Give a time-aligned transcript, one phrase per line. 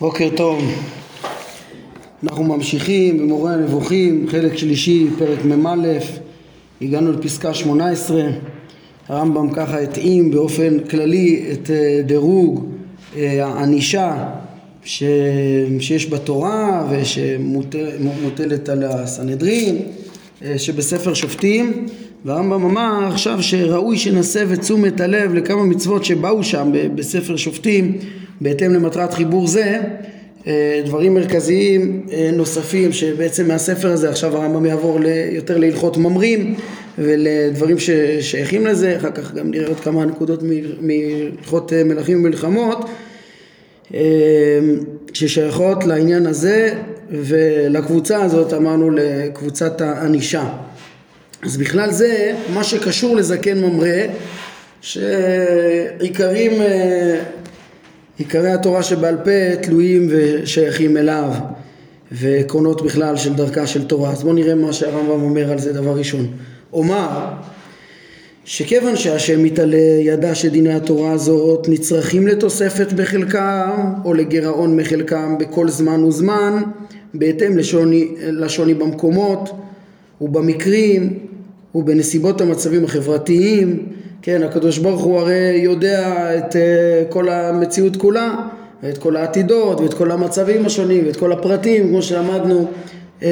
[0.00, 0.62] בוקר טוב.
[2.22, 5.76] אנחנו ממשיכים במורה הנבוכים, חלק שלישי, פרק מ"א,
[6.82, 8.22] הגענו לפסקה 18.
[9.08, 12.66] הרמב"ם ככה התאים באופן כללי את אה, דירוג
[13.16, 14.24] אה, הענישה
[14.84, 19.76] שיש בתורה ושמוטלת על הסנהדרין,
[20.44, 21.86] אה, שבספר שופטים,
[22.24, 27.98] והרמב"ם אמר עכשיו שראוי שנסב את תשומת הלב לכמה מצוות שבאו שם בספר שופטים
[28.40, 29.80] בהתאם למטרת חיבור זה
[30.46, 34.98] אה, דברים מרכזיים אה, נוספים שבעצם מהספר הזה עכשיו הרמב"ם יעבור
[35.30, 36.54] יותר להלכות ממרים
[36.98, 40.42] ולדברים ששייכים לזה, אחר כך גם נראה עוד כמה נקודות
[40.80, 42.88] מהלכות אה, מלכים ומלחמות
[45.12, 46.74] ששייכות לעניין הזה
[47.10, 50.44] ולקבוצה הזאת אמרנו לקבוצת הענישה.
[51.42, 54.06] אז בכלל זה מה שקשור לזקן ממרא
[54.80, 56.52] שעיקרים
[58.18, 61.30] עיקרי התורה שבעל פה תלויים ושייכים אליו
[62.12, 64.10] ועקרונות בכלל של דרכה של תורה.
[64.10, 66.26] אז בואו נראה מה שהרמב"ם אומר על זה דבר ראשון.
[66.72, 67.08] אומר
[68.44, 76.04] שכיוון שהשם מתעלה ידע שדיני התורה הזאת נצרכים לתוספת בחלקם או לגירעון מחלקם בכל זמן
[76.04, 76.62] וזמן
[77.14, 79.50] בהתאם לשוני, לשוני במקומות
[80.20, 81.18] ובמקרים
[81.74, 83.86] ובנסיבות המצבים החברתיים
[84.22, 88.34] כן, הקדוש ברוך הוא הרי יודע את uh, כל המציאות כולה,
[88.82, 92.66] ואת כל העתידות, ואת כל המצבים השונים, ואת כל הפרטים, כמו שלמדנו
[93.20, 93.24] uh,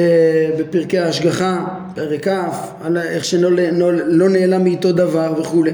[0.59, 2.31] בפרקי ההשגחה, פרק כ',
[2.83, 5.71] על איך שלא לא, לא נעלם מאיתו דבר וכולי.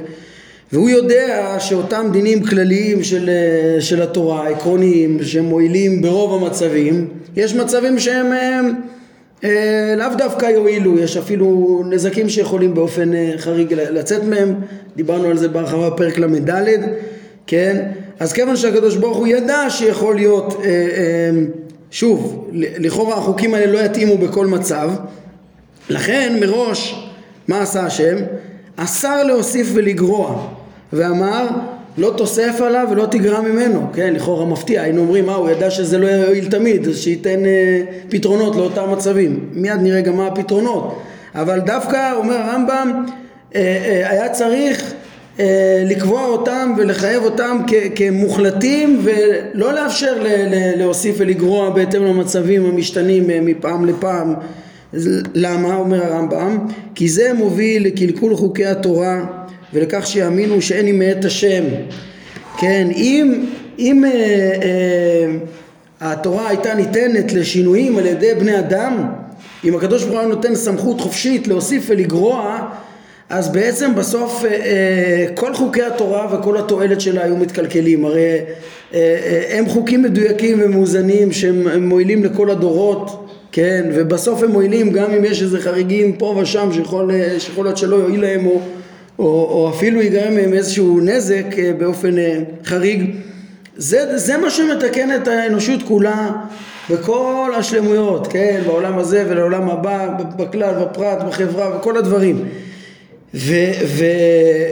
[0.74, 8.00] והוא יודע שאותם דינים כלליים של, uh, של התורה, עקרוניים, שמועילים ברוב המצבים, יש מצבים
[8.00, 8.32] שהם...
[9.44, 14.56] אה, לאו דווקא יועילו, יש אפילו נזקים שיכולים באופן אה, חריג לצאת מהם,
[14.96, 16.68] דיברנו על זה בהרחבה בפרק ל"ד,
[17.48, 17.92] כן?
[18.20, 21.30] אז כיוון שהקדוש ברוך הוא ידע שיכול להיות, אה,
[21.92, 24.92] שוב, לכאורה החוקים האלה לא יתאימו בכל מצב,
[25.90, 27.10] לכן מראש,
[27.48, 28.16] מה עשה השם?
[28.76, 30.48] אסר להוסיף ולגרוע,
[30.94, 31.48] ואמר
[31.98, 35.98] לא תוסף עליו ולא תגרע ממנו, כן, לכאורה מפתיע, היינו אומרים, מה, הוא ידע שזה
[35.98, 41.02] לא יועיל תמיד, אז שייתן אה, פתרונות לאותם מצבים, מיד נראה גם מה הפתרונות,
[41.36, 43.06] אבל דווקא, אומר הרמב"ם,
[43.56, 44.94] אה, אה, היה צריך
[45.40, 47.58] אה, לקבוע אותם ולחייב אותם
[47.96, 50.24] כמוחלטים ולא לאפשר
[50.78, 54.34] להוסיף ולגרוע בהתאם למצבים המשתנים אה, מפעם לפעם,
[55.34, 56.58] למה, אומר הרמב"ם?
[56.96, 59.26] כי זה מוביל לקלקול חוקי התורה
[59.74, 61.64] ולכך שיאמינו שאין היא מאת השם.
[62.58, 63.46] כן, אם,
[63.80, 65.36] אם אה, אה,
[66.02, 69.06] התורה הייתה ניתנת לשינויים על ידי בני אדם,
[69.64, 72.68] אם הקדוש ברוך הוא נותן סמכות חופשית להוסיף ולגרוע,
[73.30, 78.06] אז בעצם בסוף אה, אה, כל חוקי התורה וכל התועלת שלה היו מתקלקלים.
[78.06, 78.38] הרי
[78.94, 85.12] אה, אה, הם חוקים מדויקים ומאוזנים שהם מועילים לכל הדורות, כן, ובסוף הם מועילים גם
[85.12, 88.62] אם יש איזה חריגים פה ושם שיכול, אה, שיכול להיות שלא יועיל להם או
[89.20, 93.16] או, או אפילו ייגרם מהם איזשהו נזק אה, באופן אה, חריג
[93.78, 96.32] זה, זה מה שמתקן את האנושות כולה
[96.90, 100.08] בכל השלמויות, כן, בעולם הזה ולעולם הבא,
[100.38, 102.46] בכלל, בפרט, בחברה, וכל הדברים.
[103.34, 103.54] ו,
[103.86, 104.06] ו,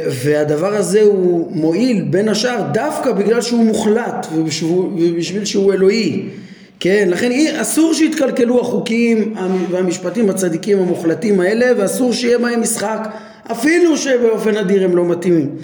[0.10, 6.24] והדבר הזה הוא מועיל בין השאר דווקא בגלל שהוא מוחלט ובשביל שהוא אלוהי.
[6.80, 9.36] כן, לכן אסור שיתקלקלו החוקים
[9.70, 13.08] והמשפטים הצדיקים המוחלטים האלה ואסור שיהיה בהם משחק
[13.52, 15.56] אפילו שבאופן אדיר הם לא מתאימים,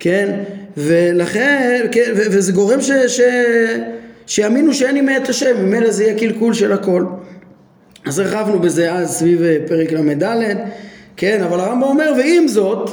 [0.00, 0.40] כן?
[0.76, 2.90] ולכן, כן, וזה גורם ש...
[2.90, 3.20] ש...
[4.26, 7.04] שיאמינו שאין לי מאת השם, ממילא זה יהיה קלקול של הכל.
[8.06, 10.56] אז הרחבנו בזה אז סביב אה, פרק ל"ד,
[11.16, 12.90] כן, אבל הרמב"ם אומר, ועם זאת,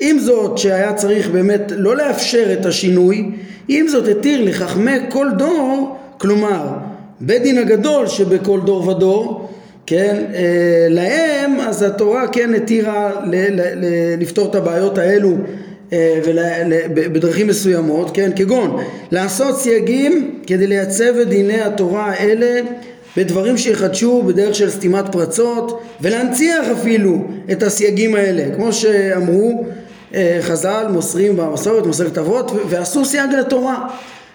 [0.00, 3.30] עם זאת שהיה צריך באמת לא לאפשר את השינוי,
[3.68, 6.66] עם זאת התיר לחכמי כל דור, כלומר,
[7.20, 9.47] בית דין הגדול שבכל דור ודור,
[9.88, 13.10] כן, אה, להם אז התורה כן התירה
[14.18, 15.36] לפתור את הבעיות האלו
[15.92, 16.20] אה,
[16.94, 18.76] בדרכים מסוימות, כן, כגון
[19.10, 22.60] לעשות סייגים כדי לייצב את דיני התורה האלה
[23.16, 28.54] בדברים שיחדשו בדרך של סתימת פרצות ולהנציח אפילו את הסייגים האלה.
[28.56, 29.66] כמו שאמרו
[30.14, 33.88] אה, חז"ל מוסרים במסורת מסורת אבות ועשו סייג לתורה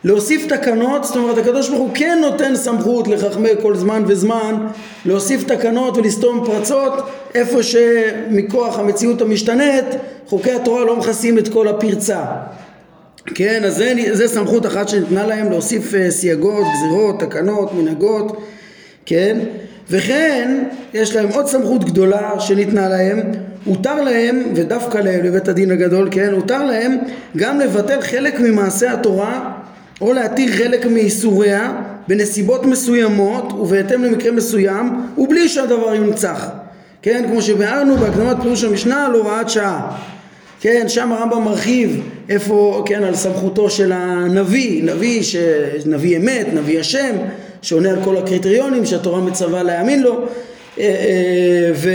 [0.03, 4.67] להוסיף תקנות, זאת אומרת הקדוש ברוך הוא כן נותן סמכות לחכמי כל זמן וזמן
[5.05, 6.93] להוסיף תקנות ולסתום פרצות
[7.35, 9.85] איפה שמכוח המציאות המשתנית
[10.27, 12.25] חוקי התורה לא מכסים את כל הפרצה
[13.25, 18.37] כן, אז זה, זה סמכות אחת שניתנה להם להוסיף uh, סייגות, גזירות, תקנות, מנהגות,
[19.05, 19.39] כן?
[19.89, 20.63] וכן,
[20.93, 23.21] יש להם עוד סמכות גדולה שניתנה להם,
[23.65, 26.33] הותר להם, ודווקא להם, לבית הדין הגדול, כן?
[26.33, 26.97] הותר להם
[27.37, 29.51] גם לבטל חלק ממעשי התורה
[30.03, 31.73] או להתיר חלק מאיסוריה
[32.07, 36.49] בנסיבות מסוימות ובהתאם למקרה מסוים ובלי שהדבר יונצח.
[37.01, 39.97] כן כמו שביארנו בהקדמת פירוש המשנה על הוראת שעה.
[40.61, 45.21] כן שם הרמב"ם מרחיב איפה כן על סמכותו של הנביא נביא
[45.85, 47.15] נביא אמת נביא השם
[47.61, 50.13] שעונה על כל הקריטריונים שהתורה מצווה להאמין לו.
[50.79, 51.89] אה, אה, ו,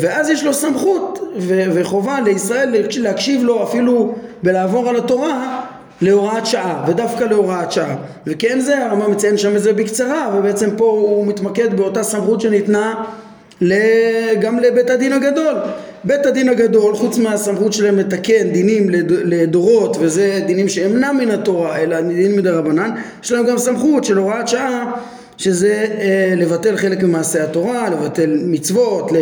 [0.00, 5.60] ואז יש לו סמכות ו, וחובה לישראל להקשיב לו אפילו בלעבור על התורה
[6.02, 7.96] להוראת שעה ודווקא להוראת שעה.
[8.26, 13.04] וכן זה הרמב"ם מציין שם את זה בקצרה ובעצם פה הוא מתמקד באותה סמכות שניתנה
[14.40, 15.54] גם לבית הדין הגדול.
[16.04, 22.00] בית הדין הגדול חוץ מהסמכות שלהם לתקן דינים לדורות וזה דינים שאינם מן התורה אלא
[22.00, 22.90] דינים מדרבנן
[23.24, 24.92] יש להם גם סמכות של הוראת שעה
[25.38, 29.12] שזה אה, לבטל חלק ממעשי התורה, לבטל מצוות,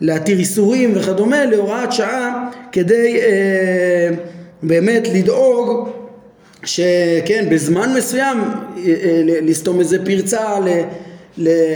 [0.00, 4.08] להתיר איסורים וכדומה, להוראת שעה כדי אה,
[4.62, 5.88] באמת לדאוג
[6.64, 10.58] שכן בזמן מסוים אה, אה, לסתום איזה פרצה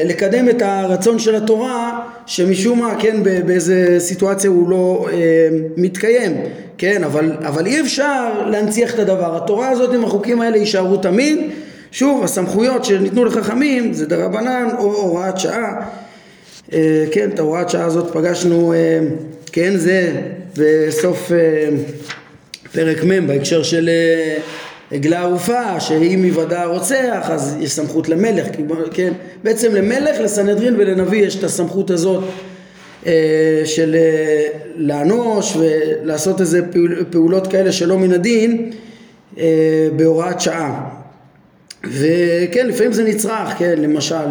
[0.04, 5.16] לקדם את הרצון של התורה שמשום מה כן באיזה סיטואציה הוא לא אה,
[5.76, 6.36] מתקיים
[6.78, 9.36] כן אבל, אבל אי אפשר להנציח את הדבר.
[9.36, 11.38] התורה הזאת עם החוקים האלה יישארו תמיד.
[11.90, 15.86] שוב הסמכויות שניתנו לחכמים זה דרבנן או הוראת שעה.
[16.72, 18.98] אה, כן את ההוראת שעה הזאת פגשנו אה,
[19.52, 20.12] כן זה
[20.56, 21.68] בסוף אה,
[22.72, 23.90] פרק מ' בהקשר של
[24.92, 28.46] עגלה ערופה שאם יוודע הרוצח אז יש סמכות למלך
[28.92, 29.12] כן.
[29.44, 32.24] בעצם למלך לסנהדרין ולנביא יש את הסמכות הזאת
[33.64, 33.96] של
[34.76, 36.60] לאנוש ולעשות איזה
[37.10, 38.72] פעולות כאלה שלא מן הדין
[39.96, 40.90] בהוראת שעה.
[41.84, 44.26] וכן, לפעמים זה נצרך, כן, למשל,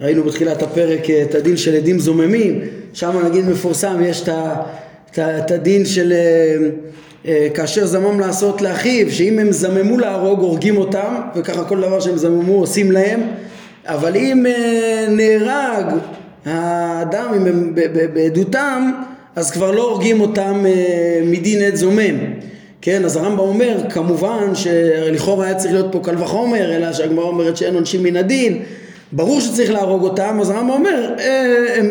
[0.00, 2.60] ראינו בתחילת הפרק את הדין של עדים זוממים,
[2.92, 4.22] שם נגיד מפורסם, יש
[5.18, 6.68] את, הדין של אה, אה,
[7.54, 12.52] כאשר זמם לעשות לאחיו, שאם הם זממו להרוג הורגים אותם, וככה כל דבר שהם זממו
[12.52, 13.20] עושים להם,
[13.86, 15.86] אבל אם אה, נהרג
[16.44, 17.74] האדם, אם
[18.14, 18.92] בעדותם,
[19.36, 20.64] אז כבר לא הורגים אותם
[21.24, 22.16] מדין עד זומם.
[22.82, 27.56] כן, אז הרמב"ם אומר, כמובן שלכאורה היה צריך להיות פה קל וחומר, אלא שהגמרא אומרת
[27.56, 28.62] שאין עונשים מן הדין,
[29.12, 31.88] ברור שצריך להרוג אותם, אז הרמב"ם אומר, אה, הם,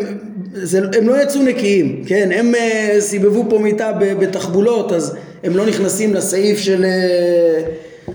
[0.52, 5.66] זה, הם לא יצאו נקיים, כן, הם אה, סיבבו פה מיטה בתחבולות, אז הם לא
[5.66, 7.62] נכנסים לסעיף של, אה,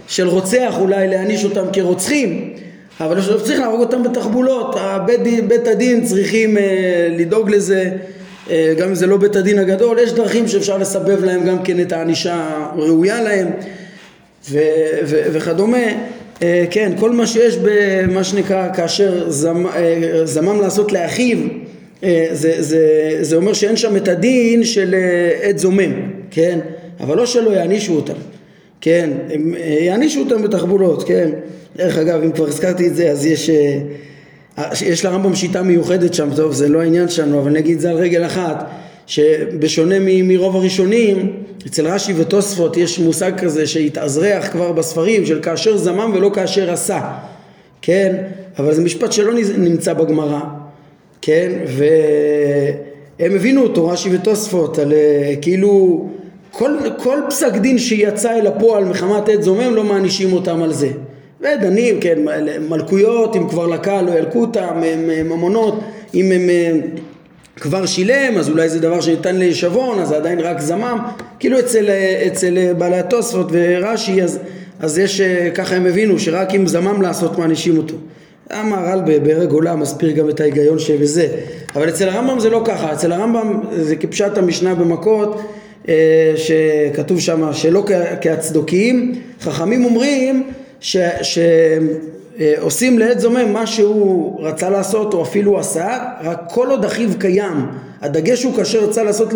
[0.08, 2.54] של רוצח, אולי להעניש אותם כרוצחים,
[3.00, 4.76] אבל צריך להרוג אותם בתחבולות,
[5.06, 6.58] בית, בית הדין צריכים
[7.10, 7.92] לדאוג לזה
[8.50, 11.80] אה, גם אם זה לא בית הדין הגדול, יש דרכים שאפשר לסבב להם גם כן
[11.80, 13.48] את הענישה הראויה להם
[14.50, 14.60] ו-
[15.06, 15.88] ו- וכדומה.
[16.70, 19.66] כן, כל מה שיש במה שנקרא כאשר זמ,
[20.24, 21.38] זמם לעשות לאחיו
[22.32, 24.96] זה, זה, זה אומר שאין שם את הדין של
[25.42, 25.94] עת זומם,
[26.32, 26.60] כן?
[27.00, 28.14] אבל לא שלא יענישו אותם,
[28.82, 29.10] כן?
[29.30, 31.30] הם יענישו אותם בתחבולות, כן?
[31.76, 33.50] דרך אגב, אם כבר הזכרתי את זה, אז יש
[34.82, 38.26] יש לרמב"ם שיטה מיוחדת שם, טוב זה לא העניין שלנו, אבל נגיד זה על רגל
[38.26, 38.70] אחת,
[39.08, 41.34] שבשונה מרוב הראשונים,
[41.68, 47.02] אצל רש"י ותוספות יש מושג כזה שהתאזרח כבר בספרים של כאשר זמם ולא כאשר עשה,
[47.82, 48.16] כן?
[48.60, 50.40] אבל זה משפט שלא נמצא בגמרא,
[51.26, 51.52] כן?
[51.68, 56.06] והם הבינו אותו, רש"י ותוספות, על אה, כאילו
[56.52, 60.90] כל, כל פסק דין שיצא אל הפועל מחמת עת זומם לא מענישים אותם על זה
[61.42, 62.20] ודנים, כן,
[62.70, 64.82] מלכויות, אם כבר לקה לא ילקו אותם,
[65.26, 65.80] ממונות,
[66.14, 66.50] אם הם
[67.56, 70.98] כבר שילם, אז אולי זה דבר שניתן להישבון, אז זה עדיין רק זמם,
[71.40, 71.90] כאילו אצל,
[72.28, 74.40] אצל בעלי התוספות ורש"י, אז,
[74.80, 75.22] אז יש,
[75.56, 77.96] ככה הם הבינו, שרק אם זמם לעשות מענישים אותו.
[78.50, 81.28] המהר"ל בהרג עולם מסביר גם את ההיגיון שבזה,
[81.76, 85.42] אבל אצל הרמב"ם זה לא ככה, אצל הרמב"ם זה כפשט המשנה במכות,
[85.90, 87.86] אה, שכתוב שם שלא
[88.22, 90.44] כהצדוקים, חכמים אומרים
[91.22, 97.68] שעושים לעת זומם מה שהוא רצה לעשות או אפילו עשה, רק כל עוד אחיו קיים.
[98.02, 99.34] הדגש הוא כאשר רצה לעשות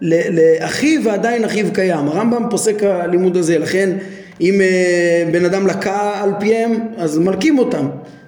[0.00, 2.08] לאחיו ועדיין אחיו קיים.
[2.08, 3.90] הרמב"ם פוסק הלימוד הזה, לכן
[4.40, 7.86] אם אה, בן אדם לקה על פיהם אז מלקים אותם.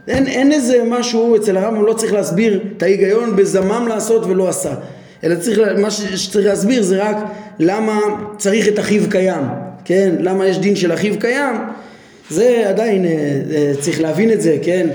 [0.09, 4.75] אין, אין איזה משהו, אצל הרמב"ם לא צריך להסביר את ההיגיון בזמם לעשות ולא עשה.
[5.25, 7.17] אלא צריך, מה שצריך להסביר זה רק
[7.59, 8.01] למה
[8.39, 9.43] צריך את אחיו קיים,
[9.85, 10.15] כן?
[10.21, 11.57] למה יש דין של אחיו קיים
[12.31, 14.87] זה עדיין אה, אה, צריך להבין את זה, כן?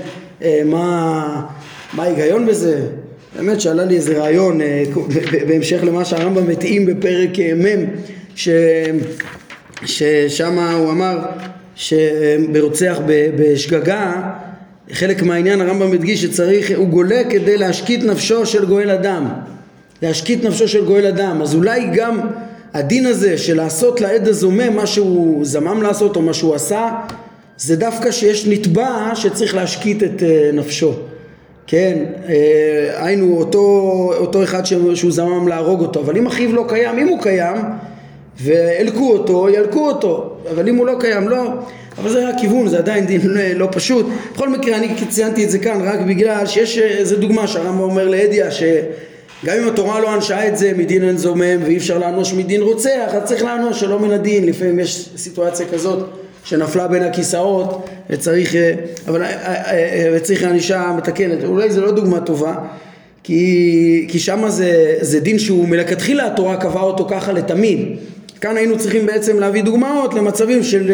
[0.42, 1.46] אה, מה,
[1.92, 2.80] מה ההיגיון בזה?
[3.36, 4.60] באמת שעלה לי איזה רעיון
[5.48, 7.84] בהמשך למה שהרמב"ם מתאים בפרק מ'
[8.36, 8.48] ש...
[9.84, 11.18] ששם הוא אמר
[11.74, 12.98] שברוצח
[13.36, 14.30] בשגגה
[14.92, 19.28] חלק מהעניין הרמב"ם הדגיש שצריך, הוא גולה כדי להשקיט נפשו של גואל אדם.
[20.02, 21.42] להשקיט נפשו של גואל אדם.
[21.42, 22.20] אז אולי גם
[22.74, 26.88] הדין הזה של לעשות לעד הזומם מה שהוא זמם לעשות או מה שהוא עשה
[27.56, 30.92] זה דווקא שיש נתבע שצריך להשקיט את אה, נפשו.
[31.66, 33.60] כן, אה, היינו אותו,
[34.16, 37.56] אותו אחד שהוא זמם להרוג אותו, אבל אם אחיו לא קיים, אם הוא קיים
[38.36, 41.42] והלקו אותו, ילקו אותו, אבל אם הוא לא קיים, לא.
[41.98, 44.06] אבל זה רק כיוון, זה עדיין דין לא, לא פשוט.
[44.34, 48.50] בכל מקרה, אני ציינתי את זה כאן רק בגלל שיש איזה דוגמה שהרמב"ם אומר לאדיה,
[48.50, 53.10] שגם אם התורה לא ענשה את זה מדין אין זומם ואי אפשר לענוש מדין רוצח,
[53.12, 56.08] אז צריך לענוש שלא מן הדין, לפעמים יש סיטואציה כזאת
[56.44, 58.74] שנפלה בין הכיסאות וצריך, אה,
[59.08, 59.28] אבל, אה,
[59.72, 61.44] אה, וצריך ענישה מתקנת.
[61.44, 62.54] אולי זו לא דוגמה טובה,
[63.22, 67.78] כי, כי שם זה, זה דין שהוא מלכתחילה התורה קבעה אותו ככה לתמיד.
[68.44, 70.92] כאן היינו צריכים בעצם להביא דוגמאות למצבים של,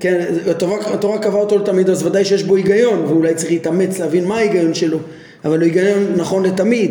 [0.00, 4.24] כן, התורה, התורה קבעה אותו לתמיד אז ודאי שיש בו היגיון ואולי צריך להתאמץ להבין
[4.24, 4.98] מה ההיגיון שלו
[5.44, 6.90] אבל הוא היגיון נכון לתמיד.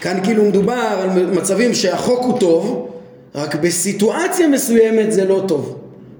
[0.00, 2.90] כאן כאילו מדובר על מצבים שהחוק הוא טוב
[3.34, 5.78] רק בסיטואציה מסוימת זה לא טוב,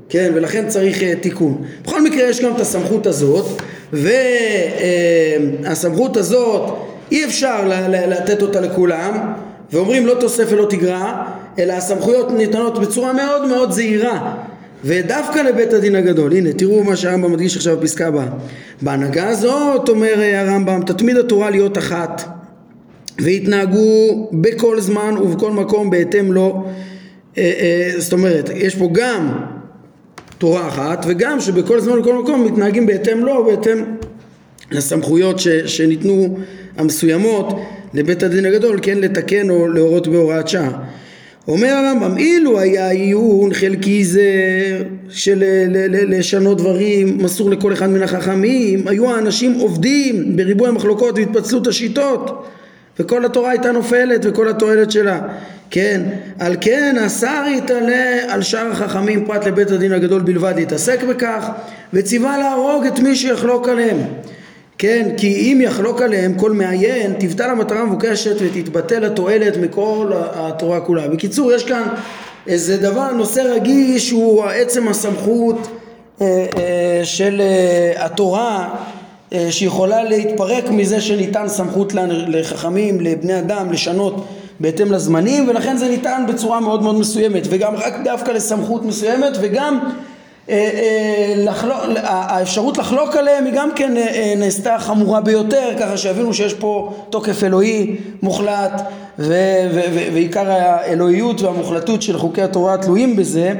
[0.08, 1.62] כן, ולכן צריך uh, תיקון.
[1.84, 3.62] בכל מקרה יש גם את הסמכות הזאת,
[5.62, 6.74] והסמכות הזאת
[7.10, 9.32] אי אפשר לתת אותה לכולם,
[9.72, 11.24] ואומרים לא תוסף ולא תגרע,
[11.58, 14.34] אלא הסמכויות ניתנות בצורה מאוד מאוד זהירה.
[14.84, 18.26] ודווקא לבית הדין הגדול, הנה תראו מה שהרמב"ם מדגיש עכשיו בפסקה הבאה.
[18.82, 22.22] בהנהגה הזאת אומר אה, הרמב"ם תתמיד התורה להיות אחת
[23.18, 26.64] והתנהגו בכל זמן ובכל מקום בהתאם לו
[27.38, 29.32] אה, אה, זאת אומרת, יש פה גם
[30.38, 33.84] תורה אחת וגם שבכל זמן ובכל מקום מתנהגים בהתאם לו, בהתאם
[34.70, 36.38] לסמכויות ש, שניתנו
[36.76, 37.60] המסוימות
[37.94, 40.70] לבית הדין הגדול, כן לתקן או להורות בהוראת שעה.
[41.48, 44.22] אומר הרמב"ם, אילו היה עיון חלקי זה
[45.08, 45.44] של
[45.90, 52.46] לשנות דברים מסור לכל אחד מן החכמים, היו האנשים עובדים בריבוי המחלוקות והתפצלות השיטות
[52.98, 55.20] וכל התורה הייתה נופלת וכל התועלת שלה
[55.70, 56.02] כן,
[56.38, 61.48] על כן השר יתעלה על שאר החכמים פרט לבית הדין הגדול בלבד יתעסק בכך
[61.92, 63.96] וציווה להרוג את מי שיחלוק עליהם
[64.78, 71.08] כן, כי אם יחלוק עליהם כל מעיין תבטל המטרה המבוקשת ותתבטל התועלת מכל התורה כולה.
[71.08, 71.82] בקיצור יש כאן
[72.46, 75.68] איזה דבר, נושא רגיש הוא עצם הסמכות
[76.20, 78.74] אה, אה, של אה, התורה
[79.50, 81.92] שיכולה להתפרק מזה שניתן סמכות
[82.28, 84.24] לחכמים, לבני אדם, לשנות
[84.60, 89.78] בהתאם לזמנים ולכן זה ניתן בצורה מאוד מאוד מסוימת וגם רק דווקא לסמכות מסוימת וגם
[91.36, 96.54] לחלוק, האפשרות לחלוק עליהם היא גם כן אה, אה נעשתה חמורה ביותר ככה שיבינו שיש
[96.54, 98.82] פה תוקף אלוהי מוחלט
[100.12, 103.54] ועיקר האלוהיות והמוחלטות של חוקי התורה תלויים בזה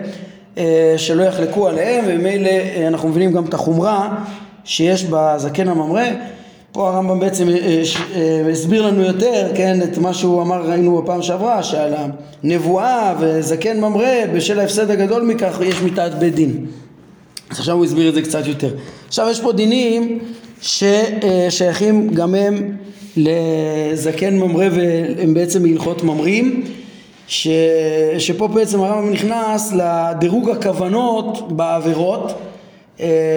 [0.59, 4.15] אה, שלא יחלקו עליהם וממילא אה, אנחנו מבינים גם את החומרה
[4.65, 6.05] שיש בזקן הממרא
[6.73, 7.83] פה הרמב"ם בעצם אה, אה,
[8.15, 11.95] אה, הסביר לנו יותר, כן, את מה שהוא אמר, ראינו בפעם שעברה, שעל
[12.45, 16.67] הנבואה וזקן ממרא, בשל ההפסד הגדול מכך, יש מיתת בית דין.
[17.51, 18.75] אז עכשיו הוא הסביר את זה קצת יותר.
[19.09, 20.19] עכשיו יש פה דינים
[20.61, 22.77] ששייכים גם הם
[23.17, 26.65] לזקן ממרא והם בעצם מהלכות ממרים,
[27.27, 27.49] ש...
[28.19, 32.52] שפה בעצם הרמב"ם נכנס לדירוג הכוונות בעבירות אה,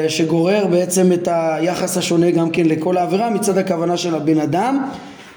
[0.08, 4.90] שגורר בעצם את היחס השונה גם כן לכל העבירה מצד הכוונה של הבן אדם.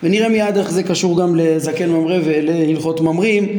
[0.02, 3.58] ונראה מיד איך זה קשור גם לזקן ממרא ולהלכות ממרים.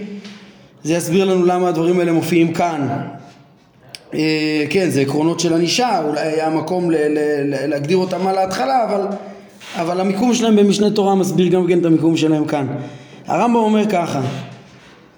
[0.84, 2.88] זה יסביר לנו למה הדברים האלה מופיעים כאן.
[4.14, 8.84] אה, כן זה עקרונות של ענישה אולי היה מקום ל- ל- להגדיר אותם על ההתחלה
[8.84, 9.02] אבל,
[9.76, 12.68] אבל המיקום שלהם במשנה תורה מסביר גם כן את המיקום שלהם כאן.
[13.28, 14.22] הרמב"ם אומר ככה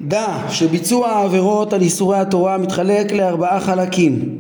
[0.02, 4.38] דע שביצוע העבירות על איסורי התורה מתחלק לארבעה חלקים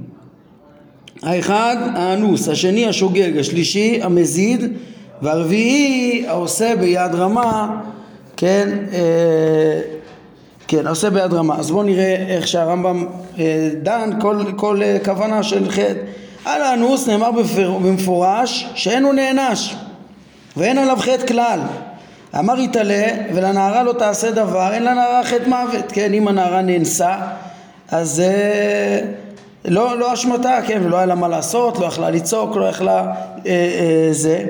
[1.23, 4.73] האחד האנוס, השני השוגג, השלישי המזיד
[5.21, 7.81] והרביעי העושה ביד רמה,
[8.37, 9.81] כן, אה,
[10.67, 11.55] כן, העושה ביד רמה.
[11.59, 13.05] אז בואו נראה איך שהרמב"ם
[13.39, 15.93] אה, דן כל, כל אה, כוונה של חטא.
[16.45, 19.75] על האנוס נאמר בפר, במפורש שאין הוא נענש
[20.57, 21.59] ואין עליו חטא כלל.
[22.39, 27.15] אמר יתעלה ולנערה לא תעשה דבר, אין לנערה חטא מוות, כן, אם הנערה נאנסה
[27.91, 28.99] אז אה,
[29.65, 33.13] לא, לא אשמתה, כן, ולא היה לה מה לעשות, לא יכלה לצעוק, לא יכלה
[33.45, 34.45] אה, אה, זה.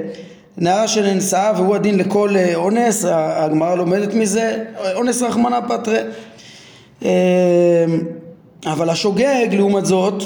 [0.58, 4.64] נערה שנאנסה והוא הדין לכל אה, אונס, הגמרא לומדת מזה,
[4.96, 6.00] אונס רחמנא פטרי.
[7.06, 7.86] אה,
[8.66, 10.24] אבל השוגג לעומת זאת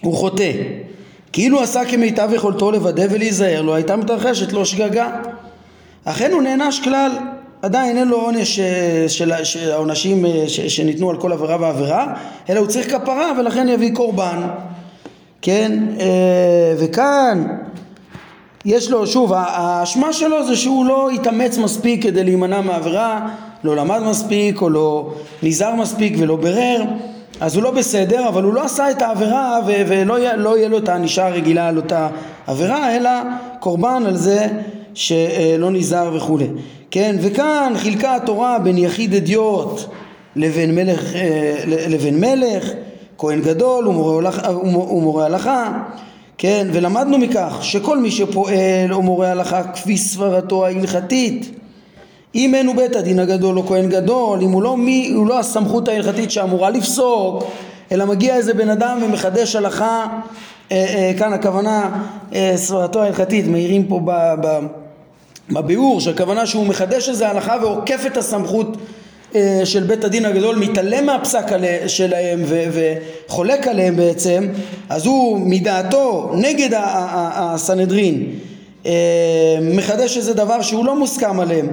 [0.00, 0.52] הוא חוטא.
[1.32, 5.10] כאילו עשה כמיטב יכולתו לוודא ולהיזהר לו, הייתה מתרחשת לו שגגה.
[6.04, 7.10] אכן הוא נענש כלל
[7.62, 9.32] עדיין אין לו עונש אה, של
[9.72, 12.14] העונשים אה, שניתנו על כל עבירה ועבירה,
[12.50, 14.42] אלא הוא צריך כפרה ולכן יביא קורבן,
[15.42, 15.78] כן?
[16.00, 17.46] אה, וכאן
[18.64, 23.28] יש לו, שוב, האשמה שלו זה שהוא לא התאמץ מספיק כדי להימנע מעבירה,
[23.64, 26.82] לא למד מספיק או לא נזהר מספיק ולא בירר,
[27.40, 30.78] אז הוא לא בסדר, אבל הוא לא עשה את העבירה ולא יהיה, לא יהיה לו
[30.78, 32.08] את הענישה הרגילה על אותה
[32.46, 33.10] עבירה, אלא
[33.60, 34.46] קורבן על זה
[34.98, 36.46] שלא נזהר וכולי.
[36.90, 39.80] כן, וכאן חילקה התורה בין יחיד אדיוט
[40.36, 42.70] לבין מלך, אה, לבין מלך,
[43.18, 45.72] כהן גדול ומורה הלכה,
[46.38, 51.50] כן, ולמדנו מכך שכל מי שפועל או מורה הלכה כפי סברתו ההלכתית
[52.34, 55.38] אם אין הוא בית הדין הגדול או כהן גדול, אם הוא לא, מי, הוא לא
[55.38, 57.44] הסמכות ההלכתית שאמורה לפסוק,
[57.92, 60.06] אלא מגיע איזה בן אדם ומחדש הלכה,
[60.72, 62.02] אה, אה, כאן הכוונה
[62.34, 64.58] אה, סברתו ההלכתית, מעירים פה ב, ב,
[65.50, 68.76] בביאור שהכוונה שהוא מחדש איזה הלכה ועוקף את הסמכות
[69.34, 71.46] אה, של בית הדין הגדול, מתעלם מהפסק
[71.86, 74.48] שלהם וחולק עליהם בעצם,
[74.88, 78.26] אז הוא מדעתו נגד הסנהדרין
[78.86, 78.92] אה,
[79.60, 81.68] מחדש איזה דבר שהוא לא מוסכם עליהם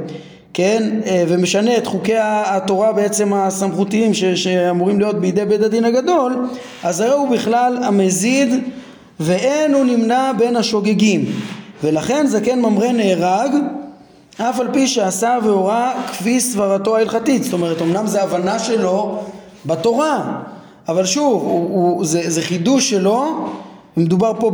[0.53, 6.48] כן, אה, ומשנה את חוקי התורה בעצם הסמכותיים שאמורים להיות בידי בית הדין הגדול,
[6.84, 8.50] אז הרי הוא בכלל המזיד
[9.20, 11.25] ואין הוא נמנע בין השוגגים,
[11.86, 13.51] ולכן זקן ממרא נהרג
[14.38, 19.20] אף על פי שעשה והורה כפי סברתו ההלכתית, זאת אומרת אמנם זה הבנה שלו
[19.65, 20.42] בתורה,
[20.88, 23.48] אבל שוב, הוא, הוא, זה, זה חידוש שלו,
[23.98, 24.51] מדובר פה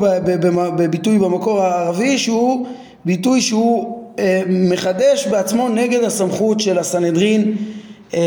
[0.75, 2.65] בביטוי במקור הערבי שהוא
[3.05, 7.55] ביטוי שהוא אה, מחדש בעצמו נגד הסמכות של הסנהדרין
[8.13, 8.19] אה,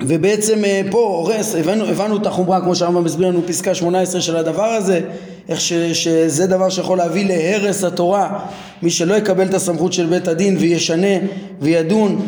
[0.00, 4.36] ובעצם אה, פה הורס, הבנו, הבנו את החומרה כמו שהרמב"ם מסביר לנו פסקה 18 של
[4.36, 5.00] הדבר הזה,
[5.48, 8.38] איך ש, שזה דבר שיכול להביא להרס התורה,
[8.82, 11.16] מי שלא יקבל את הסמכות של בית הדין וישנה
[11.60, 12.26] וידון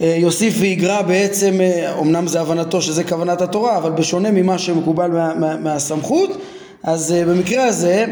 [0.00, 1.60] יוסיף ויגרע בעצם,
[2.00, 6.36] אמנם זה הבנתו שזה כוונת התורה, אבל בשונה ממה שמקובל מה, מה, מהסמכות,
[6.82, 8.06] אז במקרה הזה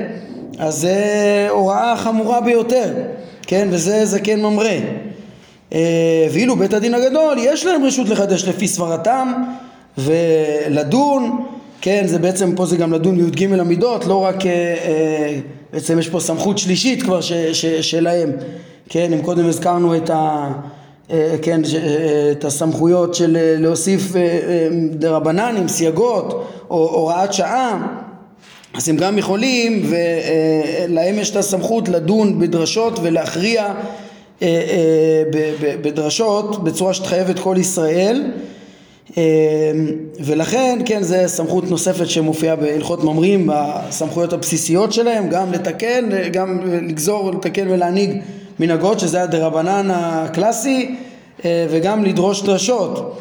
[0.58, 2.92] אז זה הוראה חמורה ביותר,
[3.46, 3.68] כן?
[3.70, 4.78] וזה זקן ממרא.
[5.74, 9.32] אה, ואילו בית הדין הגדול יש להם רשות לחדש לפי סברתם
[9.98, 11.44] ולדון,
[11.80, 12.02] כן?
[12.06, 15.38] זה בעצם, פה זה גם לדון בי"ג המידות, לא רק, אה, אה,
[15.72, 18.30] בעצם יש פה סמכות שלישית כבר ש, ש, שלהם,
[18.88, 19.12] כן?
[19.12, 20.52] אם קודם הזכרנו את ה...
[21.42, 21.60] כן,
[22.32, 24.12] את הסמכויות של להוסיף
[24.90, 27.86] דרבננים, סייגות או הוראת שעה
[28.74, 33.74] אז הם גם יכולים ולהם יש את הסמכות לדון בדרשות ולהכריע
[35.82, 38.22] בדרשות בצורה שתחייב את כל ישראל.
[39.18, 39.22] אה,
[40.20, 47.30] ולכן כן זה סמכות נוספת שמופיעה בהלכות ממרים בסמכויות הבסיסיות שלהם גם לתקן גם לגזור
[47.30, 48.10] לתקן ולהנהיג
[48.60, 50.94] מנהגות שזה הדרבנן הקלאסי
[51.44, 53.18] וגם לדרוש דרשות.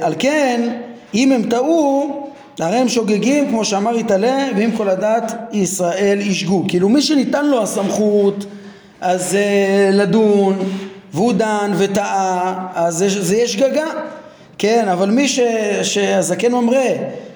[0.00, 0.76] על כן
[1.14, 2.10] אם הם טעו
[2.58, 6.64] הרי הם שוגגים כמו שאמר יתעלה ואם כל הדת ישראל ישגו.
[6.68, 8.44] כאילו מי שניתן לו הסמכות
[9.00, 10.58] אז uh, לדון
[11.14, 13.86] והוא דן וטעה אז זה, זה יהיה שגגה
[14.58, 15.40] כן אבל מי ש,
[15.82, 16.90] שהזקן ממרא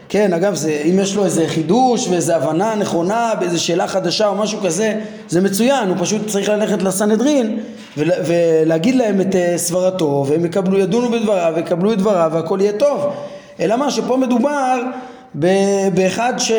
[0.09, 4.35] כן אגב זה, אם יש לו איזה חידוש ואיזה הבנה נכונה באיזה שאלה חדשה או
[4.35, 7.61] משהו כזה זה מצוין הוא פשוט צריך ללכת לסנהדרין
[7.96, 12.72] ול, ולהגיד להם את uh, סברתו והם יקבלו ידונו בדבריו ויקבלו את דבריו והכל יהיה
[12.72, 13.11] טוב.
[13.61, 14.81] אלא מה שפה מדובר
[15.94, 16.53] באחד ש,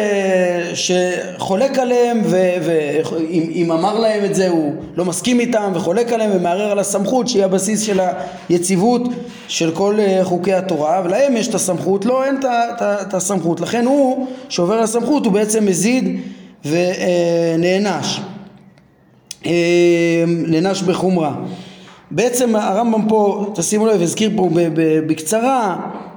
[0.73, 6.79] שחולק עליהם ואם אמר להם את זה הוא לא מסכים איתם וחולק עליהם ומערער על
[6.79, 7.99] הסמכות שהיא הבסיס של
[8.49, 9.01] היציבות
[9.47, 12.39] של כל אה, חוקי התורה ולהם יש את הסמכות, לא אין
[12.81, 13.61] את הסמכות.
[13.61, 16.19] לכן הוא שעובר לסמכות הוא בעצם מזיד
[16.65, 18.19] ונענש
[19.45, 20.81] אה, נענש.
[20.81, 21.35] בחומרה.
[22.11, 24.49] בעצם הרמב"ם פה, תשימו לב, הזכיר פה
[25.07, 26.14] בקצרה אה,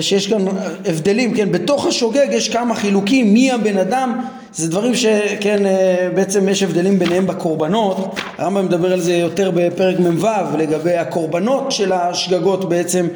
[0.00, 0.44] שיש כאן
[0.86, 4.20] הבדלים, כן, בתוך השוגג יש כמה חילוקים, מי הבן אדם,
[4.54, 10.00] זה דברים שכן, אה, בעצם יש הבדלים ביניהם בקורבנות, הרמב"ם מדבר על זה יותר בפרק
[10.00, 10.26] מ"ו
[10.58, 13.06] לגבי הקורבנות של השגגות בעצם,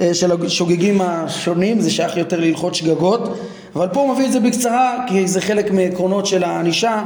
[0.00, 3.38] אה, של השוגגים השונים, זה שייך יותר להלכות שגגות,
[3.76, 7.02] אבל פה הוא מביא את זה בקצרה כי זה חלק מעקרונות של הענישה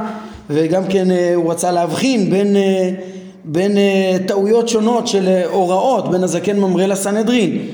[0.49, 2.55] וגם כן הוא רצה להבחין בין
[3.45, 3.77] בין
[4.25, 7.67] טעויות שונות של הוראות בין הזקן ממרא לסנהדרין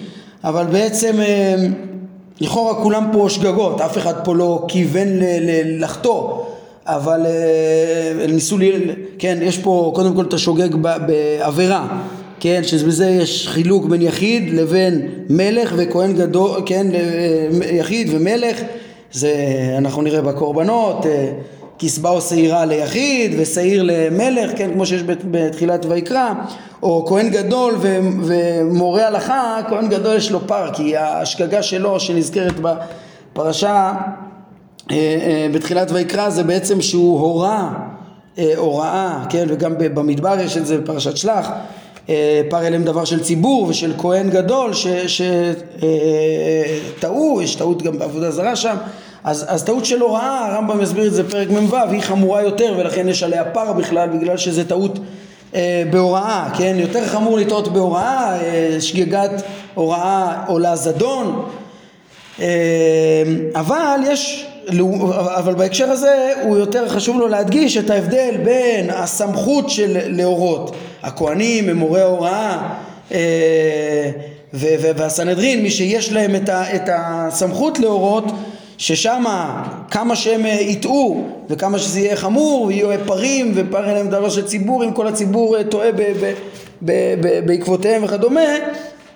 [0.44, 1.56] אבל בעצם אה,
[2.42, 5.08] לכאורה כולם פה שגגות, אף אחד פה לא כיוון
[5.66, 6.44] לחטוא,
[6.86, 8.72] אבל אה, ניסו, לי,
[9.20, 11.88] כן, יש פה קודם כל את השוגג בעבירה,
[12.40, 18.58] כן, שבזה יש חילוק בין יחיד לבין מלך וכהן גדול, כן, אה, יחיד ומלך,
[19.12, 19.34] זה
[19.78, 21.06] אנחנו נראה בקורבנות,
[21.80, 26.34] כסבא או שעירה ליחיד ושעיר למלך, כן, כמו שיש בתחילת ויקרא,
[26.84, 32.56] או כהן גדול ו, ומורה הלכה, כהן גדול יש לו פר, כי השגגה שלו שנזכרת
[32.60, 33.94] בפרשה
[34.92, 37.74] אה, אה, בתחילת ויקרא זה בעצם שהוא הורה
[38.38, 41.50] אה, הוראה, כן, וגם במדבר יש את זה בפרשת שלח,
[42.50, 44.72] פר אליהם דבר של ציבור ושל כהן גדול
[46.98, 48.76] שטעו, יש טעות גם בעבודה זרה שם
[49.28, 53.10] אז, אז טעות של הוראה, הרמב"ם מסביר את זה פרק מ"ו, היא חמורה יותר ולכן
[53.10, 55.00] יש עליה פר בכלל בגלל שזה טעות
[55.56, 56.76] אה, בהוראה, כן?
[56.80, 59.42] יותר חמור לטעות בהוראה, אה, שגיגת
[59.74, 61.46] הוראה עולה זדון,
[62.40, 62.46] אה,
[63.56, 64.48] אבל יש,
[65.14, 71.70] אבל בהקשר הזה הוא יותר חשוב לו להדגיש את ההבדל בין הסמכות של להורות, הכהנים
[71.70, 72.58] הם מורי ההוראה
[73.12, 74.12] אה,
[74.54, 76.36] והסנהדרין, מי שיש להם
[76.76, 78.26] את הסמכות להורות
[78.78, 79.24] ששם
[79.92, 84.84] כמה שהם אה, יטעו וכמה שזה יהיה חמור ויהיו פרים ופר אליהם דבר של ציבור
[84.84, 85.90] אם כל הציבור אה, טועה
[87.46, 88.42] בעקבותיהם וכדומה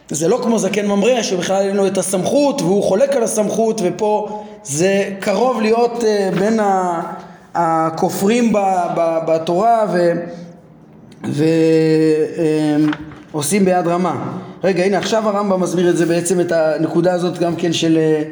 [0.10, 4.43] זה לא כמו זקן ממרא שבכלל אין לו את הסמכות והוא חולק על הסמכות ופה
[4.63, 6.60] זה קרוב להיות אה, בין
[7.54, 8.54] הכופרים
[9.28, 9.86] בתורה
[13.34, 14.15] ועושים ביד רמה.
[14.63, 18.24] רגע הנה עכשיו הרמב"ם מסביר את זה בעצם את הנקודה הזאת גם כן של אה,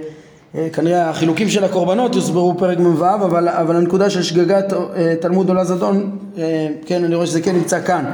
[0.74, 5.64] כנראה החילוקים של הקורבנות יוסברו בפרק מ"ו, אבל, אבל הנקודה של שגגת אה, תלמוד עולה
[5.64, 8.06] זדון, אה, כן, אני רואה שזה כן נמצא כאן.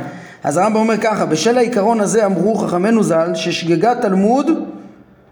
[0.44, 4.52] אז הרמב"ם אומר ככה, בשל העיקרון הזה אמרו חכמינו ז"ל ששגגת תלמוד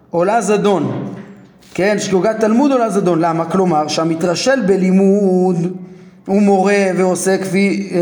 [0.09, 1.13] עולה זדון.
[1.73, 3.19] כן, שגגת תלמוד עולה זדון.
[3.19, 3.45] למה?
[3.45, 5.57] כלומר, שהמתרשל בלימוד
[6.25, 7.93] הוא מורה ועושה כפי,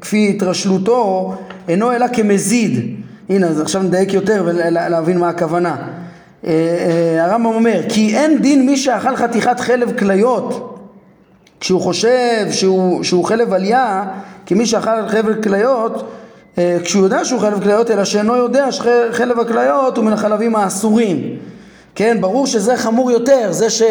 [0.00, 1.34] כפי התרשלותו,
[1.68, 2.96] אינו אלא כמזיד.
[3.28, 5.76] הנה, אז עכשיו נדייק יותר ולהבין מה הכוונה.
[6.46, 10.76] אה, אה, הרמב"ם אומר כי אין דין מי שאכל חתיכת חלב כליות
[11.60, 14.04] כשהוא חושב שהוא, שהוא חלב עלייה
[14.46, 16.10] כי מי שאכל חלב כליות
[16.58, 21.36] אה, כשהוא יודע שהוא חלב כליות אלא שאינו יודע שחלב הכליות הוא מן החלבים האסורים.
[21.94, 23.82] כן ברור שזה חמור יותר זה ש,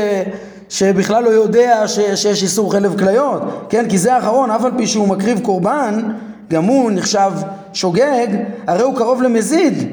[0.70, 3.42] שבכלל לא יודע ש, שיש איסור חלב כליות.
[3.70, 6.12] כן כי זה האחרון אף על פי שהוא מקריב קורבן
[6.50, 7.32] גם הוא נחשב
[7.74, 8.28] שוגג
[8.68, 9.90] הרי הוא קרוב למזיד.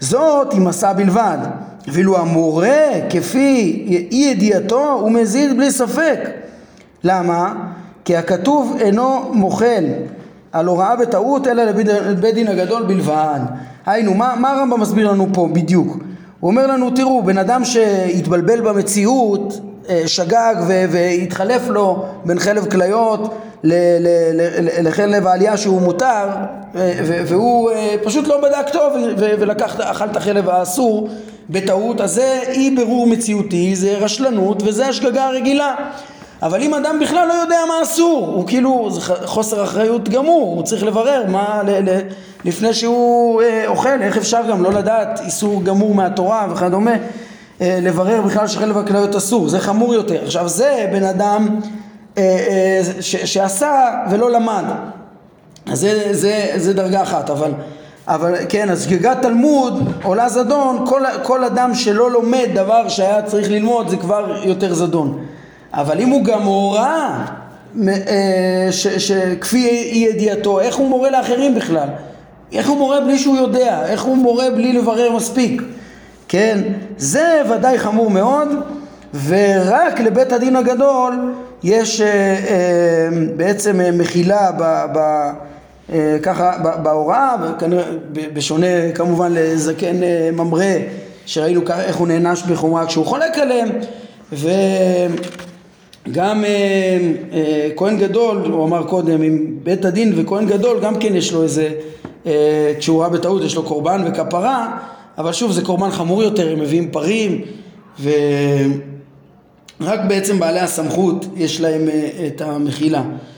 [0.00, 1.38] זאת עם מסע בלבד
[1.88, 6.30] ואילו המורה כפי אי ידיעתו הוא מזיד בלי ספק.
[7.04, 7.54] למה?
[8.04, 9.84] כי הכתוב אינו מוחל
[10.52, 13.40] על הוראה בטעות אלא לבית דין הגדול בלבד.
[13.86, 15.96] היינו, מה, מה הרמב"ם מסביר לנו פה בדיוק?
[16.40, 20.54] הוא אומר לנו, תראו, בן אדם שהתבלבל במציאות, אה, שגג
[20.90, 23.34] והתחלף לו בין חלב כליות
[24.82, 26.28] לחלב העלייה שהוא מותר
[27.26, 31.08] והוא אה, פשוט לא בדק טוב ולקח, אכל את החלב האסור
[31.50, 35.74] בטעות, אז זה אי בירור מציאותי, זה רשלנות וזה השגגה הרגילה.
[36.42, 40.62] אבל אם אדם בכלל לא יודע מה אסור, הוא כאילו, זה חוסר אחריות גמור, הוא
[40.62, 42.00] צריך לברר מה, ל, ל,
[42.44, 46.94] לפני שהוא אה, אוכל, איך אפשר גם לא לדעת איסור גמור מהתורה וכדומה,
[47.60, 50.24] אה, לברר בכלל שחלב הכליות אסור, זה חמור יותר.
[50.24, 51.60] עכשיו זה בן אדם
[52.18, 54.64] אה, אה, ש, שעשה ולא למד,
[55.66, 57.50] אז זה, זה, זה דרגה אחת, אבל
[58.08, 63.50] אבל כן, אז שגיגת תלמוד עולה זדון, כל, כל אדם שלא לומד דבר שהיה צריך
[63.50, 65.24] ללמוד זה כבר יותר זדון.
[65.72, 67.24] אבל אם הוא גם הורה
[67.88, 71.88] אה, שכפי אי ידיעתו, איך הוא מורה לאחרים בכלל?
[72.52, 73.86] איך הוא מורה בלי שהוא יודע?
[73.86, 75.62] איך הוא מורה בלי לברר מספיק?
[76.28, 76.60] כן,
[76.96, 78.48] זה ודאי חמור מאוד,
[79.26, 84.62] ורק לבית הדין הגדול יש אה, אה, בעצם מחילה ב...
[84.92, 85.30] ב אה,
[86.22, 87.36] ככה בהוראה,
[88.32, 90.64] בשונה כמובן לזקן אה, ממרא
[91.26, 93.68] שראינו איך הוא נענש בחומרה כשהוא חולק עליהם
[94.32, 101.32] וגם אה, כהן גדול, הוא אמר קודם, עם בית הדין וכהן גדול גם כן יש
[101.32, 101.68] לו איזה,
[102.78, 104.78] כשהוא ראה בטעות יש לו קורבן וכפרה
[105.18, 107.40] אבל שוב זה קורבן חמור יותר, הם מביאים פרים
[108.02, 111.88] ורק בעצם בעלי הסמכות יש להם
[112.26, 112.98] את המחילה.
[112.98, 113.33] אה,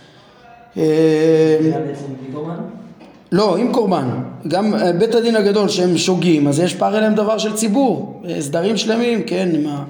[3.33, 4.09] לא, עם קורבן.
[4.49, 8.43] גם אה, בית הדין הגדול שהם שוגים, אז יש פער אליהם דבר של ציבור, אה,
[8.43, 9.85] סדרים שלמים, כן, ה...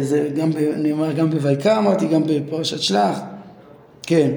[0.00, 3.20] זה גם, אני אומר, גם בויקרא אמרתי, גם בפרשת שלח,
[4.02, 4.30] כן.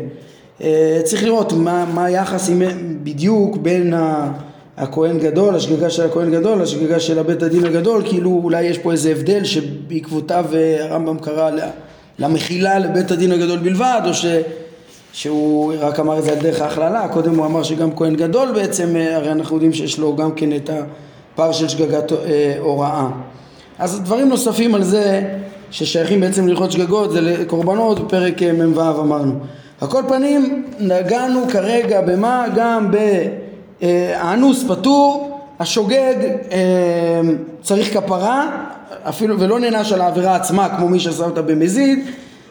[1.03, 2.49] צריך לראות מה, מה היחס
[3.03, 3.93] בדיוק בין
[4.77, 8.91] הכהן גדול, השגגה של הכהן גדול, השגגה של הבית הדין הגדול, כאילו אולי יש פה
[8.91, 10.45] איזה הבדל שבעקבותיו
[10.79, 11.51] הרמב"ם קרא
[12.19, 14.25] למחילה לבית הדין הגדול בלבד, או ש...
[15.13, 18.95] שהוא רק אמר את זה על דרך ההכללה, קודם הוא אמר שגם כהן גדול בעצם,
[18.95, 20.69] אה, הרי אנחנו יודעים שיש לו גם כן את
[21.33, 23.07] הפער של שגגת אה, הוראה.
[23.79, 25.21] אז דברים נוספים על זה
[25.71, 29.33] ששייכים בעצם ללכות שגגות זה לקורבנות בפרק אה, מ"ו אמרנו.
[29.81, 32.91] על כל פנים נגענו כרגע במה גם
[33.81, 36.15] באנוס פטור, השוגג
[37.61, 38.65] צריך כפרה
[39.09, 41.99] אפילו ולא נענש על העבירה עצמה כמו מי שעשה אותה במזיד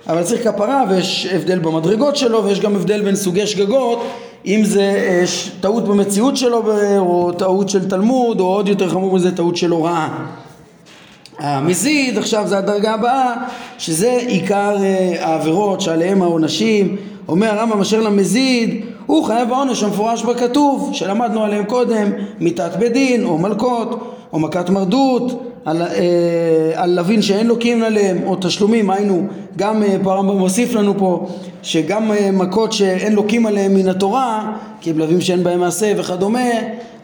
[0.09, 4.03] אבל צריך כפרה ויש הבדל במדרגות שלו ויש גם הבדל בין סוגי שגגות
[4.47, 5.25] אם זה אה,
[5.61, 6.63] טעות במציאות שלו
[6.99, 10.09] או טעות של תלמוד או עוד יותר חמור מזה טעות של הוראה.
[11.39, 13.35] המזיד עכשיו זה הדרגה הבאה
[13.79, 16.97] שזה עיקר אה, העבירות שעליהם העונשים
[17.29, 23.25] אומר הרמב"ם אשר למזיד הוא חייב העונש המפורש בכתוב שלמדנו עליהם קודם מיתת בית דין
[23.25, 25.89] או מלקות או מכת מרדות על, אה,
[26.75, 31.27] על לווין שאין לוקים עליהם או תשלומים היינו גם אה, פה הרמב"ם מוסיף לנו פה
[31.63, 36.51] שגם אה, מכות שאין לוקים עליהם מן התורה כי הם לווים שאין בהם מעשה וכדומה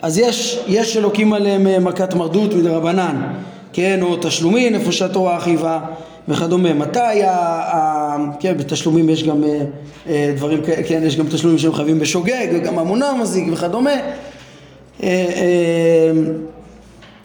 [0.02, 3.16] אז יש, יש שלוקים עליהם אה, מכת מרדות מדרבנן
[3.72, 5.78] כן או תשלומים איפה שהתורה חייבה
[6.28, 6.74] וכדומה.
[6.74, 9.60] מתי, ה, ה, כן, בתשלומים יש גם אה,
[10.08, 13.90] אה, דברים, כן, יש גם תשלומים שהם חייבים בשוגג, וגם המונה מזיק וכדומה.
[13.90, 14.00] אה,
[15.02, 16.10] אה,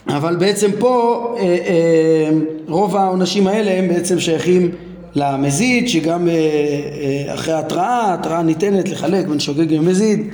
[0.08, 2.30] אבל בעצם פה אה, אה,
[2.68, 4.72] רוב העונשים האלה הם בעצם שייכים
[5.16, 10.28] למזיד, שגם אה, אה, אחרי התראה, התראה ניתנת לחלק בין שוגג למזיד,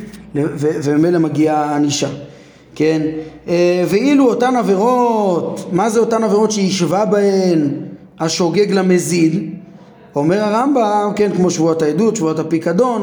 [0.56, 2.08] וממילא מגיעה ענישה.
[2.76, 3.02] כן?
[3.48, 7.70] אה, ואילו אותן עבירות, מה זה אותן עבירות שהשווה בהן
[8.20, 9.56] השוגג למזיד?
[10.16, 13.02] אומר הרמב"ם, כן, כמו שבועת העדות, שבועת הפיקדון,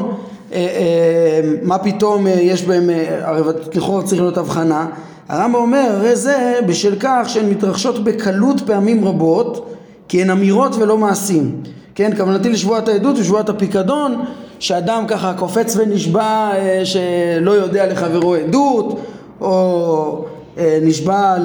[0.53, 2.89] אה, אה, מה פתאום יש בהם,
[3.21, 3.41] הרי
[3.75, 4.87] לכאורה צריך להיות הבחנה,
[5.29, 9.73] הרמב"ם אומר, הרי זה בשל כך שהן מתרחשות בקלות פעמים רבות,
[10.07, 11.61] כי הן אמירות ולא מעשים.
[11.95, 14.25] כן, כוונתי לשבועת העדות ושבועת הפיקדון,
[14.59, 16.51] שאדם ככה קופץ ונשבע
[16.83, 18.99] שלא יודע לחברו עדות,
[19.41, 20.25] או
[20.57, 21.35] אה, נשבע,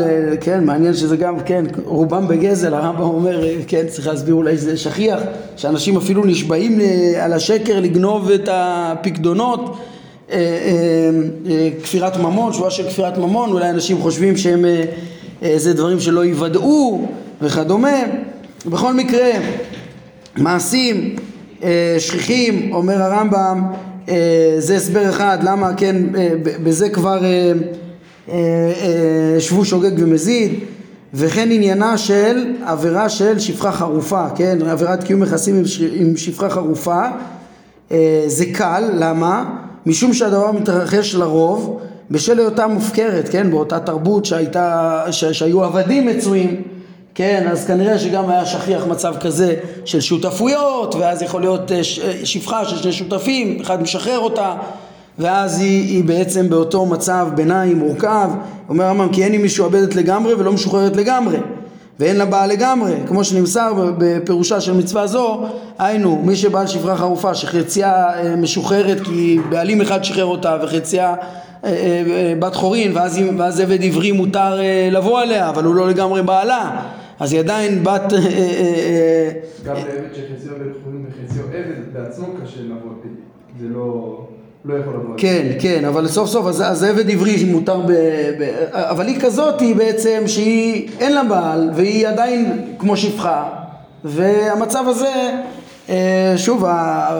[0.40, 4.76] כן, מעניין שזה גם, כן, רובם בגזל, הרמב"ם אומר, אה, כן, צריך להסביר אולי שזה
[4.76, 5.20] שכיח,
[5.56, 9.76] שאנשים אפילו נשבעים אה, על השקר לגנוב את הפקדונות,
[11.82, 14.64] כפירת ממון, שבועה של כפירת ממון, אולי אנשים חושבים שהם,
[15.56, 17.06] זה דברים שלא יוודאו
[17.42, 17.98] וכדומה,
[18.66, 19.30] בכל מקרה,
[20.36, 21.16] מעשים
[21.98, 23.62] שכיחים, אומר הרמב"ם,
[24.58, 25.96] זה הסבר אחד, למה כן,
[26.42, 27.24] בזה כבר
[28.28, 30.52] אה, אה, שבו שוגג ומזיד
[31.14, 35.62] וכן עניינה של עבירה של שפחה חרופה, כן, עבירת קיום יחסים
[35.94, 37.02] עם שפחה חרופה.
[37.92, 39.61] אה, זה קל, למה?
[39.86, 46.62] משום שהדבר מתרחש לרוב בשל היותה מופקרת, כן, באותה תרבות שהייתה, ש, שהיו עבדים מצויים,
[47.14, 51.70] כן, אז כנראה שגם היה שכיח מצב כזה של שותפויות ואז יכול להיות
[52.24, 54.54] שפחה של שני שותפים, אחד משחרר אותה
[55.18, 58.30] ואז היא, היא בעצם באותו מצב ביניים מורכב,
[58.68, 61.38] אומר הרמב"ם כי אין היא משועבדת לגמרי ולא משוחררת לגמרי
[62.02, 65.46] ואין לה בעל לגמרי, כמו שנמסר בפירושה של מצווה זו,
[65.78, 71.14] היינו מי שבעל שפרה חרופה שחציה אה, משוחררת כי בעלים אחד שחרר אותה וחציה
[71.64, 74.60] אה, אה, בת חורין ואז, ואז עבד עברי מותר
[74.90, 76.82] לבוא עליה אבל הוא לא לגמרי בעלה.
[77.20, 78.12] אז היא עדיין בת...
[79.64, 82.92] גם לעבד שחציו בן חורין וחציו עבד בעצמו קשה לבוא,
[83.60, 84.18] זה לא...
[84.64, 85.14] לא יכול לבוא.
[85.16, 87.92] כן, כן, אבל סוף סוף, אז, אז עבד עברי מותר ב,
[88.38, 88.50] ב...
[88.72, 93.44] אבל היא כזאת היא בעצם שהיא אין לה בעל והיא עדיין כמו שפחה
[94.04, 95.32] והמצב הזה,
[95.88, 96.64] אה, שוב,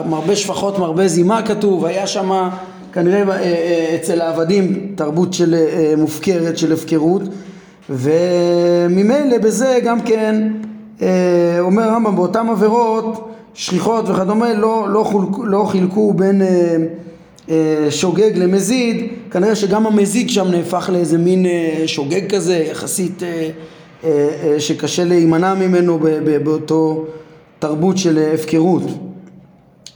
[0.09, 2.49] מרבה שפחות מרבה זימה כתוב, היה שם
[2.93, 5.55] כנראה אה, אה, אצל העבדים תרבות של
[5.97, 7.21] מופקרת, של הפקרות
[7.89, 10.51] וממילא בזה גם כן
[11.59, 16.41] אומר הרמב"ם באותן עבירות שכיחות וכדומה לא, לא, חולקו, לא חילקו בין
[17.89, 23.23] שוגג למזיד, כנראה שגם המזיד שם נהפך לאיזה מין אה, שוגג כזה, יחסית
[24.03, 25.99] אה, שקשה להימנע ממנו
[26.43, 27.05] באותו
[27.59, 28.83] תרבות של הפקרות.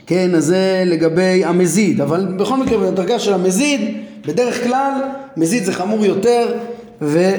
[0.06, 3.80] כן, אז זה לגבי המזיד, אבל בכל מקרה בדרגה של המזיד,
[4.26, 4.92] בדרך כלל
[5.36, 6.54] מזיד זה חמור יותר
[7.02, 7.30] ו,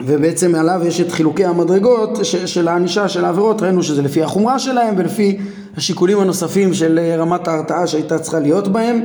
[0.00, 4.94] ובעצם עליו יש את חילוקי המדרגות של הענישה של העבירות, ראינו שזה לפי החומרה שלהם
[4.98, 5.38] ולפי
[5.76, 9.00] השיקולים הנוספים של אה, רמת ההרתעה שהייתה צריכה להיות בהם.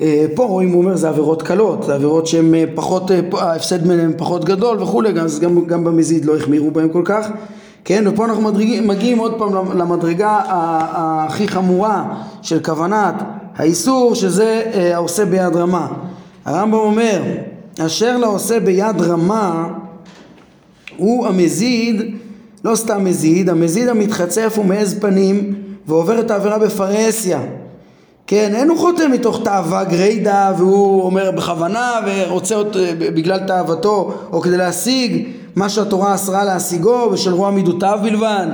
[0.00, 4.12] אה, פה רואים, הוא אומר, זה עבירות קלות, זה עבירות שהן אה, פחות, ההפסד מהן
[4.16, 7.28] פחות גדול וכולי, אז גם, גם במזיד לא החמירו בהם כל כך.
[7.84, 12.04] כן, ופה אנחנו מדרגים, מגיעים עוד פעם למדרגה הכי חמורה
[12.42, 13.14] של כוונת
[13.56, 14.62] האיסור, שזה
[14.94, 15.88] העושה ביד רמה.
[16.44, 17.22] הרמב"ם אומר,
[17.80, 19.68] אשר לעושה ביד רמה
[20.96, 22.16] הוא המזיד
[22.64, 25.54] לא סתם מזיד, המזיד המתחצף ומעז פנים
[25.86, 27.40] ועובר את העבירה בפרהסיה.
[28.26, 34.40] כן, אין הוא חותם מתוך תאווה גרידא והוא אומר בכוונה ורוצה אותו בגלל תאוותו או
[34.40, 38.46] כדי להשיג מה שהתורה אסרה להשיגו בשל רוע מידותיו בלבד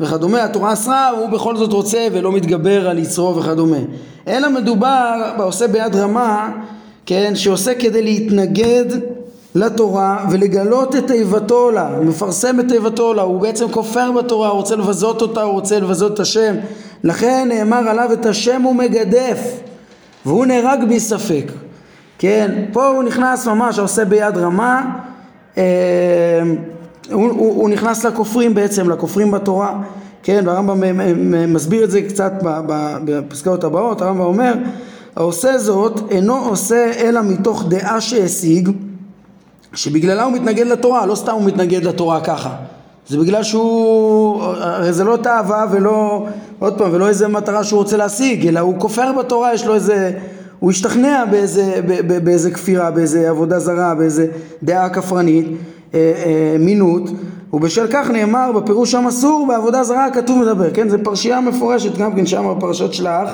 [0.00, 3.76] וכדומה, התורה אסרה הוא בכל זאת רוצה ולא מתגבר על יצרו וכדומה.
[4.28, 6.50] אלא מדובר בעושה ביד רמה,
[7.06, 8.84] כן, שעושה כדי להתנגד
[9.54, 14.56] לתורה ולגלות את תיבתו לה, הוא מפרסם את תיבתו לה, הוא בעצם כופר בתורה, הוא
[14.56, 16.54] רוצה לבזות אותה, הוא רוצה לבזות את השם.
[17.04, 19.60] לכן נאמר עליו את השם הוא מגדף
[20.26, 21.52] והוא נהרג בספק
[22.22, 24.98] כן, פה הוא נכנס ממש, עושה ביד רמה,
[25.58, 25.62] אה,
[27.10, 29.80] הוא, הוא, הוא נכנס לכופרים בעצם, לכופרים בתורה,
[30.22, 32.32] כן, והרמב"ם מסביר את זה קצת
[33.04, 34.54] בפסקאות הבאות, הרמב"ם אומר,
[35.16, 38.70] העושה זאת אינו עושה אלא מתוך דעה שהשיג,
[39.74, 42.54] שבגללה הוא מתנגד לתורה, לא סתם הוא מתנגד לתורה ככה,
[43.08, 46.26] זה בגלל שהוא, הרי זה לא תאווה ולא,
[46.58, 50.12] עוד פעם, ולא איזה מטרה שהוא רוצה להשיג, אלא הוא כופר בתורה, יש לו איזה
[50.62, 51.80] הוא השתכנע באיזה,
[52.24, 54.26] באיזה כפירה, באיזה עבודה זרה, באיזה
[54.62, 55.46] דעה כפרנית,
[55.94, 57.10] אה, אה, מינות,
[57.52, 62.26] ובשל כך נאמר בפירוש המסור בעבודה זרה הכתוב מדבר, כן, זו פרשייה מפורשת גם כן
[62.26, 63.30] שם בפרשות שלח,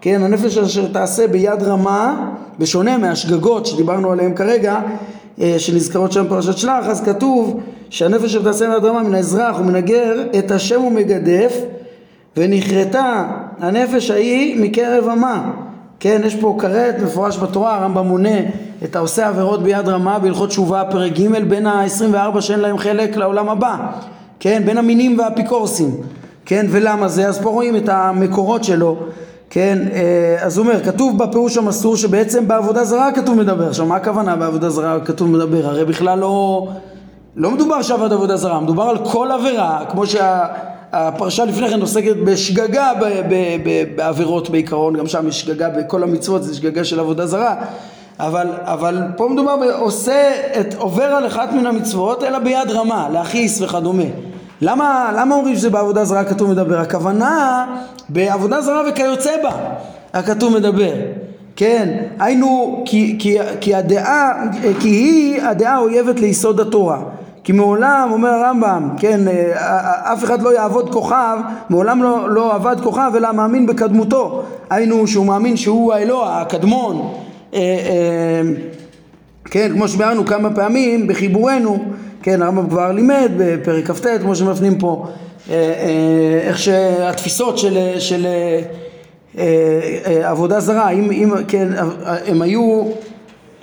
[0.00, 4.80] כן, הנפש אשר תעשה ביד רמה, בשונה מהשגגות שדיברנו עליהן כרגע,
[5.58, 10.50] שנזכרות שם בפרשת שלח, אז כתוב שהנפש אשר תעשה רמה מן האזרח ומן הגר, את
[10.50, 11.56] השם הוא מגדף,
[12.36, 13.24] ונכרתה
[13.60, 15.50] הנפש ההיא מקרב עמה.
[16.00, 18.38] כן, יש פה כרת מפורש בתורה, הרמב"ם מונה
[18.84, 23.48] את העושה עבירות ביד רמה בהלכות תשובה פרק ג' בין ה-24 שאין להם חלק לעולם
[23.48, 23.76] הבא,
[24.40, 25.90] כן, בין המינים והאפיקורסים,
[26.46, 27.28] כן, ולמה זה?
[27.28, 28.96] אז פה רואים את המקורות שלו,
[29.50, 33.96] כן, אה, אז הוא אומר, כתוב בפירוש המסור שבעצם בעבודה זרה כתוב מדבר, עכשיו מה
[33.96, 35.66] הכוונה בעבודה זרה כתוב מדבר?
[35.66, 36.68] הרי בכלל לא,
[37.36, 40.46] לא מדובר שעבד עבודה זרה, מדובר על כל עבירה, כמו שה...
[40.92, 42.92] הפרשה לפני כן עוסקת בשגגה
[43.96, 47.54] בעבירות בעיקרון, גם שם יש שגגה בכל המצוות, זה שגגה של עבודה זרה,
[48.18, 53.62] אבל, אבל פה מדובר בעושה, את, עובר על אחת מן המצוות, אלא ביד רמה, להכעיס
[53.62, 54.04] וכדומה.
[54.60, 56.80] למה, למה אומרים שזה בעבודה זרה כתוב מדבר?
[56.80, 57.66] הכוונה
[58.08, 59.50] בעבודה זרה וכיוצא בה
[60.12, 60.92] הכתוב מדבר.
[61.56, 64.32] כן, היינו, כי, כי, כי הדעה,
[64.80, 66.98] כי היא הדעה האויבת ליסוד התורה.
[67.44, 71.38] כי מעולם, אומר הרמב"ם, כן, אה, אף אחד לא יעבוד כוכב,
[71.70, 77.12] מעולם לא, לא עבד כוכב אלא מאמין בקדמותו, היינו שהוא מאמין שהוא האלוה, הקדמון,
[77.54, 78.42] אה, אה,
[79.44, 81.78] כן, כמו שביארנו כמה פעמים בחיבורנו,
[82.22, 85.06] כן, הרמב"ם כבר לימד בפרק כ"ט, כמו שמפנים פה,
[86.46, 88.26] איך שהתפיסות של, של
[90.24, 91.68] עבודה זרה, אם, אם כן,
[92.26, 92.82] הם היו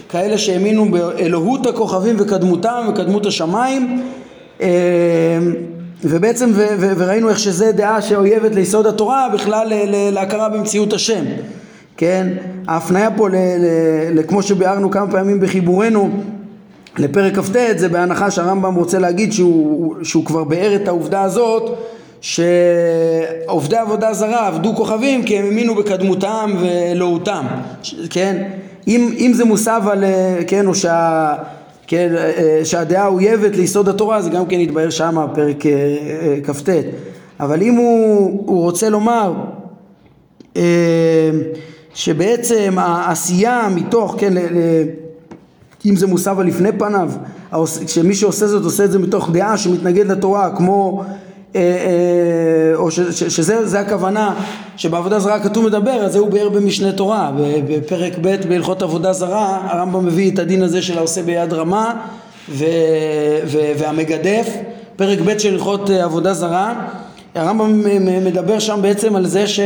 [0.10, 4.04] כאלה שהאמינו באלוהות הכוכבים וקדמותם וקדמות השמיים
[4.62, 4.68] אה,
[6.04, 9.74] ובעצם ו- ו- וראינו איך שזה דעה שאויבת ליסוד התורה בכלל
[10.12, 11.24] להכרה במציאות השם
[11.98, 12.28] כן?
[12.68, 16.10] ההפניה פה ל- ל- ל- כמו שביארנו כמה פעמים בחיבורנו
[17.00, 21.78] לפרק כ"ט זה בהנחה שהרמב"ם רוצה להגיד שהוא, שהוא כבר ביאר את העובדה הזאת
[22.22, 27.46] שעובדי עבודה זרה עבדו כוכבים כי הם האמינו בקדמותם ואלוהותם
[28.10, 28.44] כן
[28.88, 31.34] אם, אם זה מוסב על, אה, כן, או שה,
[31.88, 35.64] כן, אה, אה, שהדעה אויבת ליסוד התורה, זה גם כן יתבהר שם, פרק
[36.44, 36.70] כ"ט.
[37.40, 39.34] אבל אם הוא, הוא רוצה לומר
[41.94, 44.34] שבעצם העשייה מתוך, כן,
[45.88, 47.12] אם זה מוסב על לפני פניו,
[47.88, 51.04] שמי שעושה זאת עושה את זה מתוך דעה שמתנגד לתורה, כמו
[51.56, 54.34] אה, אה, או שזה הכוונה
[54.78, 57.32] שבעבודה זרה כתוב מדבר, אז זה הוא ביאר במשנה תורה,
[57.68, 61.94] בפרק ב' בהלכות עבודה זרה, הרמב"ם מביא את הדין הזה של העושה ביד רמה
[62.50, 62.66] ו,
[63.46, 64.50] ו, והמגדף,
[64.96, 66.74] פרק ב' של הלכות אה, עבודה זרה,
[67.36, 67.84] הרמב"ם
[68.26, 69.60] מדבר שם בעצם על זה ש...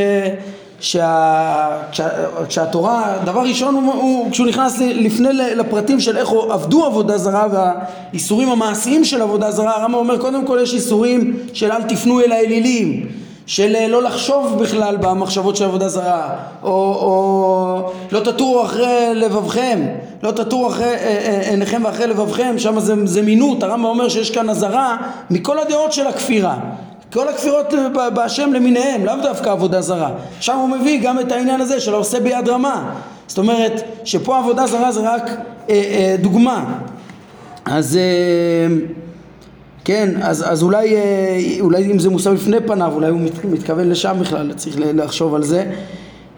[0.82, 2.10] שה, כשה,
[2.48, 8.50] כשהתורה, דבר ראשון הוא, הוא כשהוא נכנס לפני לפרטים של איך עבדו עבודה זרה והאיסורים
[8.50, 13.08] המעשיים של עבודה זרה, הרמב"ם אומר קודם כל יש איסורים של אל תפנו אל האלילים,
[13.46, 19.80] של אה, לא לחשוב בכלל במחשבות של עבודה זרה, או, או לא תטורו אחרי לבבכם,
[20.24, 24.32] לא תטורו אחרי אה, אה, עיניכם ואחרי לבבכם, שם זה, זה מינות, הרמב"ם אומר שיש
[24.32, 24.98] כאן אזהרה
[25.30, 26.58] מכל הדעות של הכפירה
[27.14, 27.74] כל הכפירות
[28.14, 30.12] בהשם למיניהם, לאו דווקא עבודה זרה.
[30.40, 32.94] שם הוא מביא גם את העניין הזה של העושה ביד רמה.
[33.28, 35.36] זאת אומרת שפה עבודה זרה זה רק אה,
[35.70, 36.74] אה, דוגמה.
[37.66, 38.76] אז אה,
[39.86, 41.02] כן, אז, אז אולי, אה,
[41.60, 45.44] אולי אם זה מושם לפני פניו, אולי הוא מת, מתכוון לשם בכלל, צריך לחשוב על
[45.44, 45.66] זה.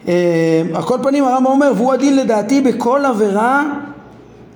[0.08, 3.64] אה, על כל פנים הרמב"ם אומר, והוא הדין לדעתי בכל עבירה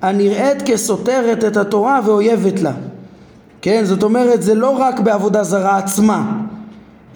[0.03, 2.73] הנראית כסותרת את התורה ואויבת לה.
[3.69, 6.33] כן, זאת אומרת זה לא רק בעבודה זרה עצמה.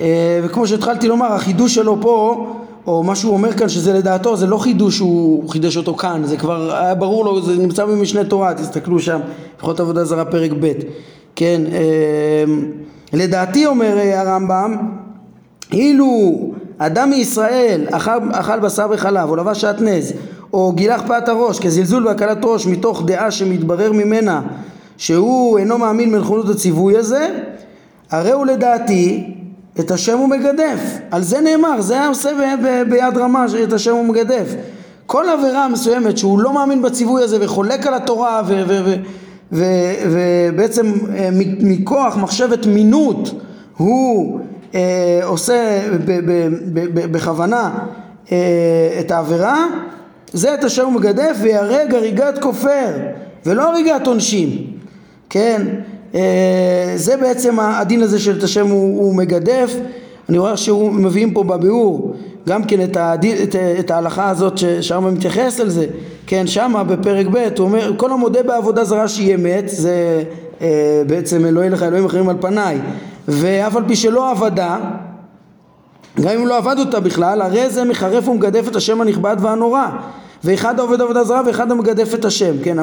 [0.00, 2.46] אה, וכמו שהתחלתי לומר החידוש שלו פה
[2.86, 6.36] או מה שהוא אומר כאן שזה לדעתו זה לא חידוש שהוא חידש אותו כאן זה
[6.36, 9.20] כבר היה ברור לו זה נמצא במשנה תורה תסתכלו שם
[9.56, 10.72] לפחות עבודה זרה פרק ב'
[11.36, 12.44] כן אה,
[13.12, 14.76] לדעתי אומר אה, הרמב"ם
[15.72, 16.40] אילו
[16.78, 20.12] אדם מישראל אכל, אכל בשר וחלב או לבש שעטנז
[20.52, 24.40] או גילח פאת הראש כזלזול בהקלת ראש מתוך דעה שמתברר ממנה
[25.02, 27.28] שהוא אינו מאמין בנכונות הציווי הזה,
[28.10, 29.34] הרי הוא לדעתי
[29.80, 30.80] את השם הוא מגדף,
[31.10, 34.54] על זה נאמר, זה היה עושה ב- ב- ביד רמה את השם הוא מגדף.
[35.06, 38.94] כל עבירה מסוימת שהוא לא מאמין בציווי הזה וחולק על התורה ו- ו- ו-
[39.52, 39.94] ו-
[40.52, 41.28] ובעצם אה,
[41.60, 43.34] מכוח מחשבת מינות
[43.76, 44.40] הוא
[44.74, 45.80] אה, עושה
[46.94, 47.70] בכוונה
[48.32, 49.66] אה, את העבירה,
[50.32, 52.88] זה את השם הוא מגדף ויהרג הריגת כופר
[53.46, 54.71] ולא הריגת עונשים,
[55.32, 55.66] כן?
[56.14, 59.74] אה, זה בעצם הדין הזה של את השם הוא, הוא מגדף,
[60.28, 62.16] אני רואה שהוא מביאים פה בביאור
[62.48, 65.86] גם כן את, הדין, את, את ההלכה הזאת ששם מתייחס על זה,
[66.26, 70.22] כן, שמה בפרק ב' הוא אומר כל המודה בעבודה זרה שהיא אמת זה
[70.60, 72.78] אה, בעצם אלוהי לך אלוהים אחרים על פניי
[73.28, 74.78] ואף על פי שלא עבדה
[76.20, 79.86] גם אם לא עבד אותה בכלל, הרי זה מחרף ומגדף את השם הנכבד והנורא.
[80.44, 82.76] ואחד העובד עבודה זרה ואחד המגדף את השם, כן,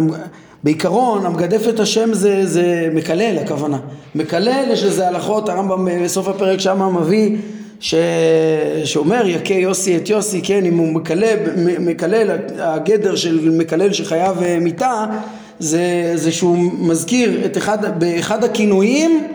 [0.64, 3.80] בעיקרון המגדף את השם זה, זה מקלל הכוונה,
[4.16, 7.38] מקלל יש לזה הלכות, הרמב"ם בסוף הפרק שמה מביא
[7.80, 7.96] ש...
[8.84, 11.38] שאומר יכה יוסי את יוסי, כן, אם הוא מקלל,
[11.80, 15.06] מקלל, הגדר של מקלל שחייב אה, מיתה
[15.60, 19.28] זה, זה שהוא מזכיר את אחד, באחד הכינויים,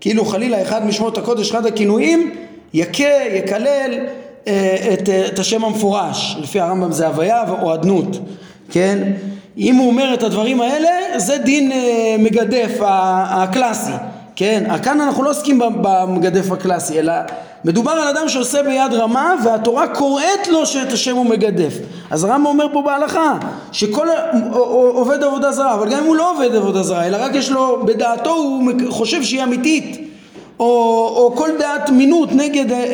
[0.00, 2.34] כאילו חלילה אחד משמות הקודש, אחד הכינויים
[2.74, 3.04] יכה,
[3.34, 4.19] יקלל אה,
[4.92, 8.18] את, אה, את השם המפורש, לפי הרמב"ם זה הוויה או אדנות,
[8.70, 9.12] כן?
[9.58, 13.92] אם הוא אומר את הדברים האלה, זה דין אה, מגדף הקלאסי,
[14.36, 14.64] כן?
[14.82, 17.12] כאן אנחנו לא עוסקים במגדף הקלאסי, אלא
[17.64, 21.74] מדובר על אדם שעושה ביד רמה והתורה קוראת לו שאת השם הוא מגדף.
[22.10, 23.38] אז הרמב"ם אומר פה בהלכה
[23.72, 24.08] שכל
[24.94, 27.82] עובד עבודה זרה, אבל גם אם הוא לא עובד עבודה זרה, אלא רק יש לו,
[27.86, 30.09] בדעתו הוא חושב שהיא אמיתית,
[30.60, 30.64] או,
[31.16, 32.84] או כל דעת מינות נגד אה, אה,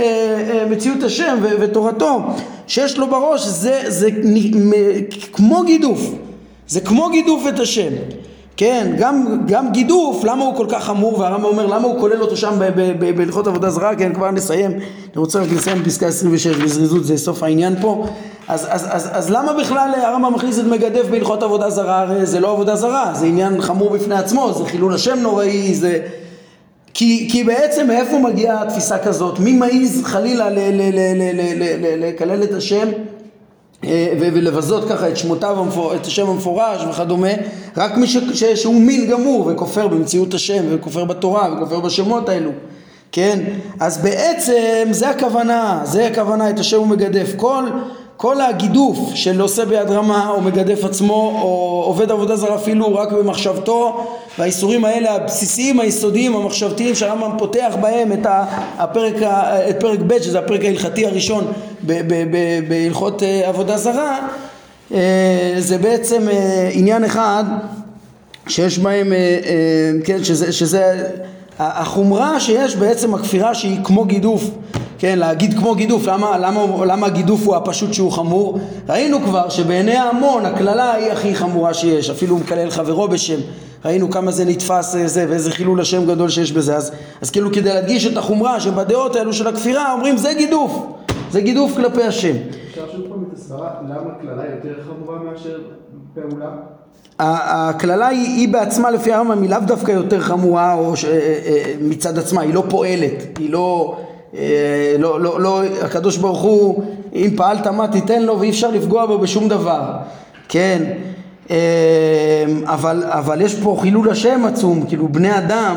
[0.60, 2.20] אה, מציאות השם ו- ותורתו
[2.66, 4.72] שיש לו בראש זה, זה נ- מ-
[5.32, 6.00] כמו גידוף,
[6.68, 7.90] זה כמו גידוף את השם,
[8.56, 12.36] כן, גם, גם גידוף, למה הוא כל כך חמור והרמב"ם אומר למה הוא כולל אותו
[12.36, 12.54] שם
[13.16, 14.80] בהלכות עבודה זרה, כן, כבר נסיים, אני
[15.16, 18.06] רוצה רק לסיים פסקה 26 בזריזות, זה סוף העניין פה,
[18.48, 22.40] אז, אז, אז, אז למה בכלל הרמב"ם מכניס את מגדף בהלכות עבודה זרה, הרי זה
[22.40, 25.98] לא עבודה זרה, זה עניין חמור בפני עצמו, זה חילול השם נוראי, זה
[26.98, 29.38] כי, כי בעצם מאיפה מגיעה התפיסה כזאת?
[29.38, 30.48] מי מעז חלילה
[31.98, 32.88] לקלל את השם
[33.84, 37.28] אה, ולבזות ככה את שמותיו, המפור- את השם המפורש וכדומה?
[37.76, 42.50] רק מי ש- ש- שהוא מין גמור וכופר במציאות השם וכופר בתורה וכופר בשמות האלו.
[43.12, 43.38] כן?
[43.80, 47.32] אז בעצם זה הכוונה, זה הכוונה, את השם הוא מגדף.
[47.36, 47.64] כל,
[48.16, 53.12] כל הגידוף של עושה ביד רמה או מגדף עצמו או עובד עבודה זרה אפילו רק
[53.12, 54.06] במחשבתו
[54.38, 58.26] והאיסורים האלה הבסיסיים היסודיים המחשבתיים שהרמב"ם פותח בהם את
[58.78, 59.14] הפרק,
[59.70, 61.52] את פרק ב' שזה הפרק ההלכתי הראשון
[62.68, 64.18] בהלכות אה, עבודה זרה
[64.94, 67.44] אה, זה בעצם אה, עניין אחד
[68.48, 69.12] שיש בהם,
[70.04, 71.08] כן, שזה, שזה
[71.58, 74.50] החומרה שיש בעצם הכפירה שהיא כמו גידוף,
[74.98, 78.58] כן, להגיד כמו גידוף, למה, למה, למה הגידוף הוא הפשוט שהוא חמור?
[78.88, 83.40] ראינו כבר שבעיני ההמון הקללה היא הכי חמורה שיש, אפילו הוא מקלל חברו בשם,
[83.84, 87.52] ראינו כמה זה נתפס אה, זה ואיזה חילול השם גדול שיש בזה, אז, אז כאילו
[87.52, 90.86] כדי להדגיש את החומרה שבדעות האלו של הכפירה אומרים זה גידוף,
[91.30, 92.36] זה גידוף כלפי השם.
[92.70, 95.58] אפשר שוב פעם את הסברה, למה קללה יותר חמורה מאשר
[96.14, 96.50] פעולה?
[97.18, 101.74] הקללה היא, היא בעצמה לפי הרמב"ם היא לאו דווקא יותר חמורה או ש, אה, אה,
[101.80, 103.96] מצד עצמה, היא לא פועלת, היא לא,
[104.36, 106.82] אה, לא, לא, לא, הקדוש ברוך הוא
[107.14, 109.82] אם פעלת מה תיתן לו ואי אפשר לפגוע בו בשום דבר,
[110.48, 110.82] כן,
[111.50, 111.56] אה,
[112.64, 115.76] אבל, אבל יש פה חילול השם עצום, כאילו בני אדם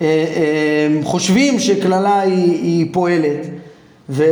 [0.00, 3.46] אה, אה, חושבים שקללה היא, היא פועלת.
[4.12, 4.24] ו,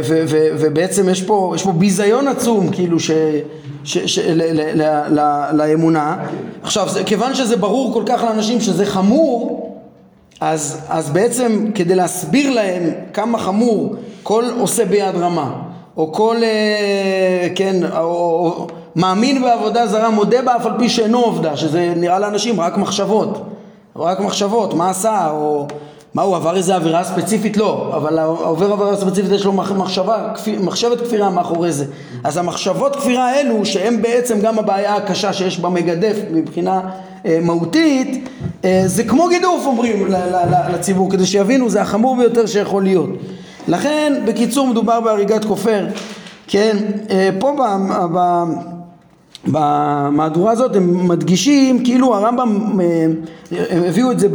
[0.00, 3.10] ו, ו, ובעצם יש פה, יש פה ביזיון עצום כאילו ש,
[3.88, 6.16] ש, ש, ל, ל, ל, ל, לאמונה.
[6.62, 9.64] עכשיו זה, כיוון שזה ברור כל כך לאנשים שזה חמור
[10.40, 15.52] אז, אז בעצם כדי להסביר להם כמה חמור כל עושה ביד רמה
[15.96, 18.66] או כל אה, כן או, או,
[18.96, 23.42] מאמין בעבודה זרה מודה בה אף על פי שאינו עובדה שזה נראה לאנשים רק מחשבות.
[23.96, 25.66] רק מחשבות מה עשה או
[26.14, 27.56] מה הוא עבר איזה עבירה ספציפית?
[27.56, 31.84] לא, אבל העובר עבירה ספציפית יש לו מחשבה, מחשבת כפירה מאחורי זה.
[32.24, 36.80] אז המחשבות כפירה האלו, שהם בעצם גם הבעיה הקשה שיש במגדף מבחינה
[37.26, 38.28] אה, מהותית,
[38.64, 40.06] אה, זה כמו גידוף אומרים
[40.72, 43.10] לציבור, כדי שיבינו, זה החמור ביותר שיכול להיות.
[43.68, 45.86] לכן, בקיצור, מדובר בהריגת כופר,
[46.46, 46.76] כן,
[47.10, 47.62] אה, פה ב...
[48.14, 48.44] ב
[49.46, 53.06] במהדורה הזאת הם מדגישים כאילו הרמב"ם אה,
[53.70, 54.28] הם הביאו את זה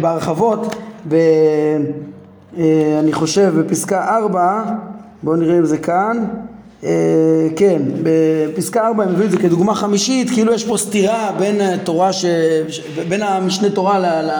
[0.00, 0.76] בהרחבות
[1.08, 1.14] ב,
[2.58, 4.64] אה, אני חושב בפסקה 4
[5.22, 6.24] בואו נראה אם זה כאן
[6.84, 6.90] אה,
[7.56, 12.12] כן בפסקה 4 הם הביאו את זה כדוגמה חמישית כאילו יש פה סתירה בין תורה
[12.12, 12.24] ש...
[13.08, 13.98] בין המשנה תורה.
[13.98, 14.30] ל...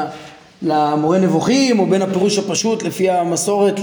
[0.63, 3.81] למורה נבוכים או בין הפירוש הפשוט לפי המסורת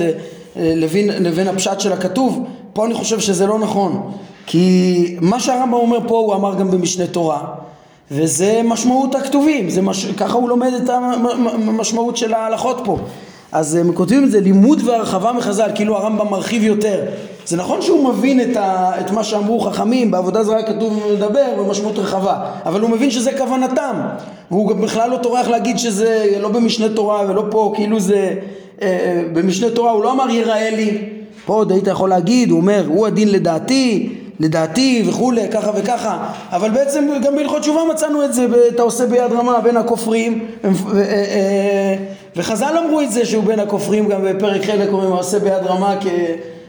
[0.56, 4.12] לבין, לבין הפשט של הכתוב פה אני חושב שזה לא נכון
[4.46, 7.46] כי מה שהרמב"ם אומר פה הוא אמר גם במשנה תורה
[8.12, 10.06] וזה משמעות הכתובים, זה מש...
[10.06, 12.98] ככה הוא לומד את המשמעות של ההלכות פה
[13.52, 17.06] אז הם כותבים את זה לימוד והרחבה מחז"ל, כאילו הרמב"ם מרחיב יותר.
[17.46, 22.00] זה נכון שהוא מבין את, ה, את מה שאמרו חכמים, בעבודה זרה כתוב לדבר במשמעות
[22.00, 23.96] רחבה, אבל הוא מבין שזה כוונתם,
[24.52, 28.34] והוא גם בכלל לא טורח להגיד שזה לא במשנה תורה ולא פה, כאילו זה
[28.82, 31.10] אה, אה במשנה תורה, הוא לא אמר יראה לי,
[31.46, 36.70] פה עוד היית יכול להגיד, הוא אומר, הוא הדין לדעתי, לדעתי וכולי, ככה וככה, אבל
[36.70, 41.96] בעצם גם בהלכות תשובה מצאנו את זה, אתה עושה ביד רמה בין הכופרים, אה, אה,
[42.36, 46.06] וחז"ל אמרו את זה שהוא בין הכופרים גם בפרק חלק אומרים עושה ביד רמה כ...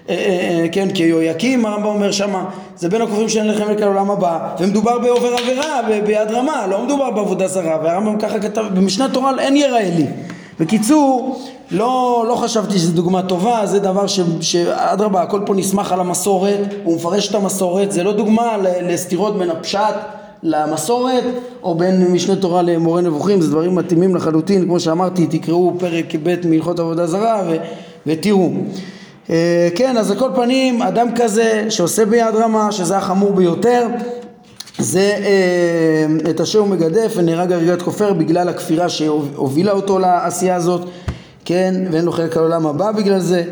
[0.09, 2.45] אה, אה, אה, כן, כיהויקים, הרמב"ם אומר שמה,
[2.77, 7.11] זה בין הכופרים שאין לכם לקרוא לעולם הבא, ומדובר בעובר עבירה ביד רמה, לא מדובר
[7.11, 10.07] בעבודה זרה, והרמב"ם ככה כתב, במשנה תורה אין יראה לי.
[10.61, 11.41] בקיצור,
[11.73, 14.07] לא, לא חשבתי שזו דוגמה טובה, זה דבר
[14.41, 19.51] שאדרבה, הכל פה נסמך על המסורת, הוא מפרש את המסורת, זה לא דוגמה לסתירות בין
[19.51, 19.95] הפשט
[20.43, 21.25] למסורת
[21.63, 26.49] או בין משנה תורה למורה נבוכים, זה דברים מתאימים לחלוטין, כמו שאמרתי, תקראו פרק ב'
[26.49, 27.57] מהלכות עבודה זרה ו,
[28.07, 28.51] ותראו.
[29.31, 33.87] אה, כן, אז על כל פנים, אדם כזה שעושה ביד רמה, שזה החמור ביותר,
[34.79, 40.81] זה אה, את אשר הוא מגדף ונהרג הריגת כופר בגלל הכפירה שהובילה אותו לעשייה הזאת,
[41.45, 43.45] כן, ואין לו חלק לעולם הבא בגלל זה.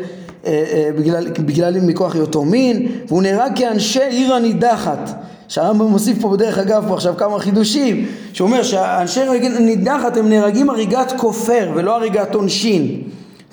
[0.45, 5.09] אה, בגלל, בגלל מכוח היותו מין, והוא נהרג כאנשי עיר הנידחת,
[5.47, 9.19] שהרמב"ם מוסיף פה בדרך אגב פה עכשיו כמה חידושים, שאומר שאנשי
[9.59, 13.01] נידחת הם נהרגים הריגת כופר ולא הריגת עונשין,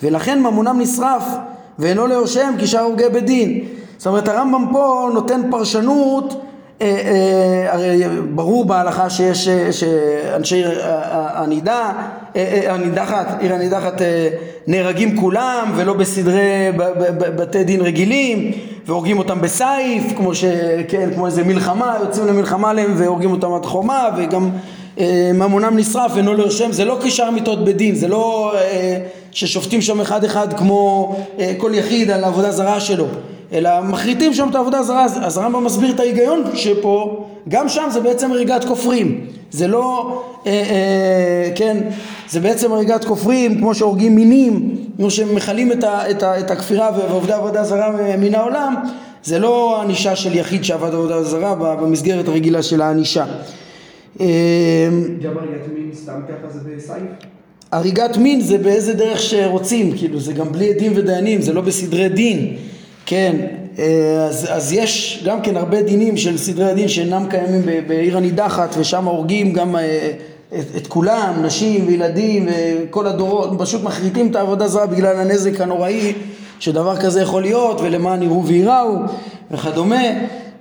[0.03, 1.23] ולכן ממונם נשרף
[1.79, 3.59] ואינו ליורשיהם כי שאר הורגי בדין.
[3.97, 6.41] זאת אומרת הרמב"ם פה נותן פרשנות
[6.81, 8.03] אה, אה, הרי
[8.35, 10.63] ברור בהלכה שיש אה, שאנשי
[11.11, 11.91] הנידה,
[12.67, 14.01] הנידחת, עיר הנידחת
[14.67, 16.71] נהרגים כולם ולא בסדרי
[17.17, 18.51] בתי דין רגילים
[18.85, 24.09] והורגים אותם בסייף כמו שכן כמו איזה מלחמה יוצאים למלחמה עליהם והורגים אותם עד חומה
[24.17, 24.49] וגם
[25.33, 28.53] ממונם נשרף ואינו לרשם זה לא כשאר מיתות בדין זה לא
[29.31, 31.15] ששופטים שם אחד אחד כמו
[31.57, 33.05] כל יחיד על העבודה זרה שלו
[33.53, 37.99] אלא מחריטים שם את העבודה הזרה, אז הרמב"ם מסביר את ההיגיון שפה, גם שם זה
[37.99, 41.77] בעצם הריגת כופרים, זה לא, אה, אה, כן,
[42.29, 47.63] זה בעצם הריגת כופרים כמו שהורגים מינים, כמו שמכלים את, את, את הכפירה ועובדי עבודה
[47.63, 48.75] זרה מן העולם,
[49.23, 53.25] זה לא ענישה של יחיד שעבד עבודה זרה במסגרת הרגילה של הענישה.
[54.19, 54.25] אה,
[55.21, 57.03] גם הריגת מין סתם ככה זה בסייף?
[57.71, 62.09] הריגת מין זה באיזה דרך שרוצים, כאילו זה גם בלי עדים ודיינים, זה לא בסדרי
[62.09, 62.55] דין.
[63.05, 63.35] כן,
[64.27, 69.05] אז, אז יש גם כן הרבה דינים של סדרי הדין שאינם קיימים בעיר הנידחת ושם
[69.05, 70.11] הורגים גם אה,
[70.59, 76.13] את, את כולם, נשים וילדים וכל הדורות, פשוט מחריטים את העבודה זרה בגלל הנזק הנוראי
[76.59, 78.95] שדבר כזה יכול להיות ולמען יראו וייראו
[79.51, 80.03] וכדומה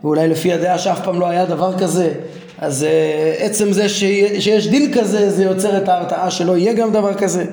[0.04, 2.12] ואולי לפי הדעה שאף פעם לא היה דבר כזה.
[2.58, 2.86] אז
[3.38, 7.44] עצם זה שיש דין כזה זה יוצר את ההרתעה שלא יהיה גם דבר כזה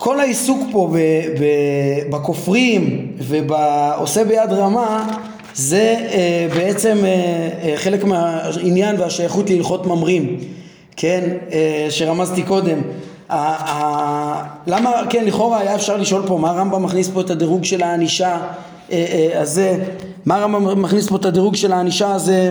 [0.00, 0.94] כל העיסוק פה
[2.10, 5.18] בכופרים ובעושה ביד רמה
[5.54, 7.08] זה אה, בעצם אה,
[7.62, 10.36] אה, חלק מהעניין והשייכות להלכות ממרים,
[10.96, 11.36] כן,
[11.90, 12.78] שרמזתי קודם.
[14.66, 18.38] למה, כן, לכאורה היה אפשר לשאול פה, מה הרמב"ם מכניס פה את הדירוג של הענישה
[19.34, 19.84] הזה,
[20.26, 22.50] מה הרמב"ם מכניס פה את הדירוג של הענישה הזה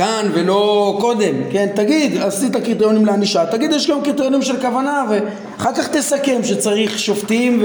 [0.00, 1.68] כאן ולא קודם, כן?
[1.74, 7.64] תגיד, עשית קריטריונים לענישה, תגיד יש גם קריטריונים של כוונה ואחר כך תסכם שצריך שופטים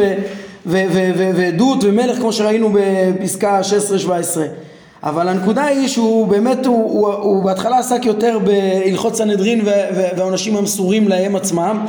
[0.66, 3.62] ועדות ומלך כמו שראינו בפסקה
[4.08, 4.10] 16-17
[5.04, 9.62] אבל הנקודה היא שהוא באמת, הוא, הוא, הוא בהתחלה עסק יותר בהלכות סנהדרין
[9.96, 11.86] והעונשים המסורים להם עצמם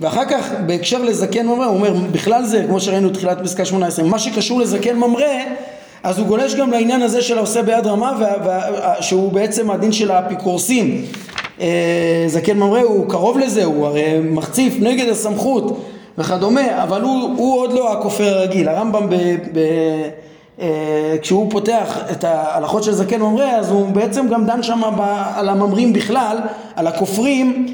[0.00, 4.18] ואחר כך בהקשר לזקן ממרא הוא אומר בכלל זה כמו שראינו תחילת פסקה 18 מה
[4.18, 5.26] שקשור לזקן ממרא
[6.02, 8.12] אז הוא גולש גם לעניין הזה של העושה ביד רמה
[9.00, 11.04] שהוא בעצם הדין של האפיקורסים
[11.60, 15.80] אה, זקן ממרא הוא קרוב לזה הוא הרי מחציף נגד הסמכות
[16.18, 18.68] וכדומה אבל הוא, הוא עוד לא הכופר הרגיל.
[18.68, 19.14] הרמב"ם ב,
[19.52, 19.58] ב,
[20.60, 24.80] אה, כשהוא פותח את ההלכות של זקן ממרא אז הוא בעצם גם דן שם
[25.34, 26.38] על הממרים בכלל
[26.76, 27.66] על הכופרים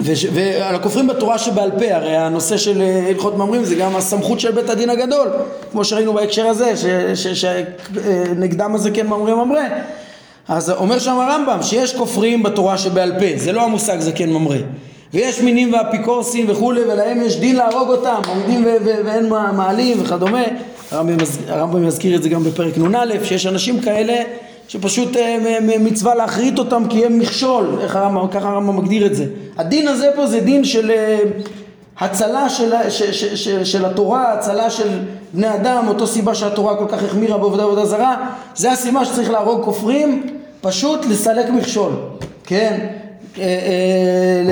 [0.00, 4.40] אה, ועל הכופרים בתורה שבעל פה, הרי הנושא של אה, הלכות ממרים זה גם הסמכות
[4.40, 5.28] של בית הדין הגדול,
[5.72, 6.72] כמו שראינו בהקשר הזה,
[7.34, 9.64] שנגדם הזה כן ממרה ממרה.
[10.48, 14.58] אז אומר שם הרמב"ם שיש כופרים בתורה שבעל פה, זה לא המושג זה כן ממרה.
[15.14, 20.42] ויש מינים ואפיקורסים וכולי, ולהם יש דין להרוג אותם, עומדים ואין מעלים וכדומה.
[20.90, 21.16] הרמב"ם,
[21.48, 24.14] הרמב"ם יזכיר את זה גם בפרק נ"א, שיש אנשים כאלה
[24.68, 29.26] שפשוט אה, מצווה להכרית אותם כי הם מכשול, איך הרמב"ם, ככה הרמב"ם מגדיר את זה.
[29.56, 31.18] הדין הזה פה זה דין של אה,
[31.98, 34.88] הצלה של, ש, ש, ש, של התורה, הצלה של
[35.32, 39.64] בני אדם, אותו סיבה שהתורה כל כך החמירה בעובדה עבודה זרה, זה הסיבה שצריך להרוג
[39.64, 40.22] כופרים,
[40.60, 41.92] פשוט לסלק מכשול,
[42.44, 42.86] כן?
[43.38, 44.42] אה,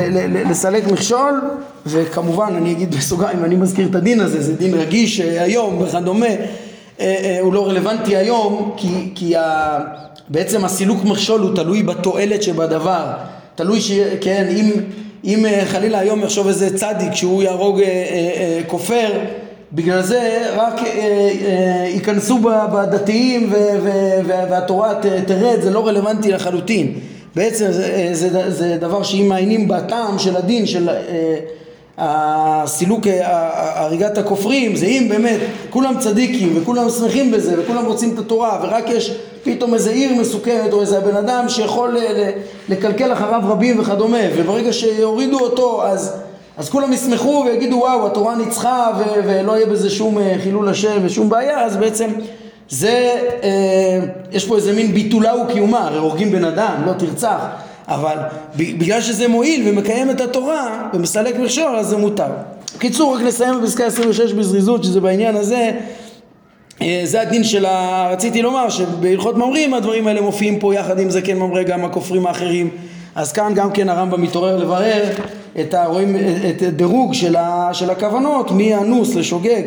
[0.50, 1.40] לסלק מכשול
[1.86, 6.26] וכמובן אני אגיד בסוגריים אני מזכיר את הדין הזה זה דין רגיש היום וכדומה
[7.40, 9.78] הוא לא רלוונטי היום כי, כי ה,
[10.28, 13.12] בעצם הסילוק מכשול הוא תלוי בתועלת שבדבר
[13.54, 13.92] תלוי ש...
[14.20, 14.70] כן, אם,
[15.24, 19.10] אם אה, חלילה היום יחשוב איזה צדיק שהוא יהרוג אה, אה, כופר
[19.72, 20.80] בגלל זה רק
[21.94, 22.38] ייכנסו
[22.72, 23.52] בדתיים
[24.24, 24.94] והתורה
[25.26, 26.92] תרד, זה לא רלוונטי לחלוטין.
[27.36, 30.88] בעצם זה, זה, זה דבר שאם מעיינים בטעם של הדין של
[31.98, 33.06] הסילוק,
[33.74, 35.40] הריגת הכופרים, זה אם באמת
[35.70, 40.72] כולם צדיקים וכולם שמחים בזה וכולם רוצים את התורה ורק יש פתאום איזה עיר מסוכנת
[40.72, 41.96] או איזה בן אדם שיכול
[42.68, 46.16] לקלקל אחריו רבים וכדומה וברגע שיורידו אותו אז,
[46.56, 50.98] אז כולם ישמחו ויגידו וואו התורה ניצחה ו- ולא יהיה בזה שום אה, חילול השם
[51.02, 52.10] ושום בעיה אז בעצם
[52.68, 54.00] זה, אה,
[54.32, 57.38] יש פה איזה מין ביטולה וקיומה, הרי הורגים בן אדם, לא תרצח
[57.94, 58.16] אבל
[58.56, 62.28] בגלל שזה מועיל ומקיים את התורה ומסלק מכשול אז זה מותר.
[62.76, 65.70] בקיצור רק נסיים בפסקה 26 בזריזות שזה בעניין הזה.
[66.82, 68.08] אה, זה הדין של ה...
[68.12, 72.26] רציתי לומר שבהלכות ממרים הדברים האלה מופיעים פה יחד עם זה כן ממרא גם הכופרים
[72.26, 72.70] האחרים.
[73.14, 75.04] אז כאן גם כן הרמב"ם מתעורר לברר
[75.60, 75.86] את, ה...
[75.86, 76.16] רואים
[76.50, 77.68] את הדירוג של, ה...
[77.72, 79.62] של הכוונות מאנוס לשוגג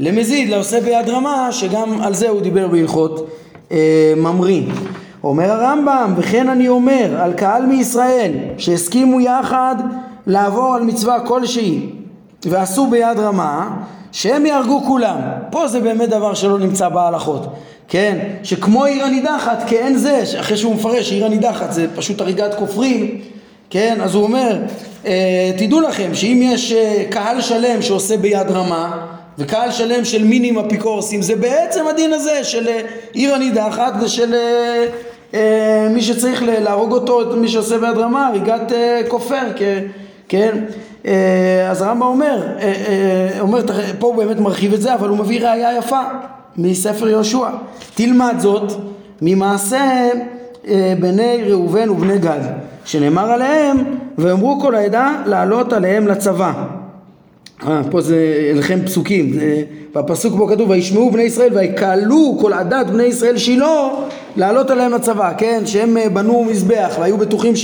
[0.00, 3.28] למזיד לעושה ביד רמה שגם על זה הוא דיבר בהלכות
[3.72, 4.68] אה, ממרים
[5.24, 9.76] אומר הרמב"ם וכן אני אומר על קהל מישראל שהסכימו יחד
[10.26, 11.86] לעבור על מצווה כלשהי
[12.44, 13.70] ועשו ביד רמה
[14.12, 15.18] שהם יהרגו כולם.
[15.50, 17.46] פה זה באמת דבר שלא נמצא בהלכות.
[17.88, 23.20] כן, שכמו עיר הנידחת, כאין זה, אחרי שהוא מפרש שעיר הנידחת זה פשוט הריגת כופרים,
[23.70, 24.58] כן, אז הוא אומר,
[25.06, 29.06] אה, תדעו לכם שאם יש אה, קהל שלם שעושה ביד רמה,
[29.38, 32.80] וקהל שלם של מינים אפיקורסים, זה בעצם הדין הזה של אה,
[33.12, 34.86] עיר הנידחת ושל אה,
[35.34, 39.46] אה, מי שצריך להרוג אותו, מי שעושה ביד רמה, הריגת אה, כופר,
[40.28, 40.64] כן?
[41.06, 42.46] אה, אז הרמב"ם אומר,
[43.40, 43.60] אומר,
[43.98, 46.00] פה הוא באמת מרחיב את זה, אבל הוא מביא ראייה יפה
[46.56, 47.48] מספר יהושע.
[47.94, 48.72] תלמד זאת
[49.22, 50.08] ממעשה
[51.00, 52.40] בני ראובן ובני גד,
[52.84, 53.76] שנאמר עליהם,
[54.18, 56.52] ואמרו כל העדה לעלות עליהם לצבא.
[57.66, 59.38] אה, פה זה אליכם פסוקים,
[59.94, 63.88] בפסוק בו כתוב וישמעו בני ישראל ויקהלו כל עדת בני ישראל שילה
[64.36, 65.62] לעלות עליהם לצבא, כן?
[65.66, 67.54] שהם אה, בנו מזבח והיו בטוחים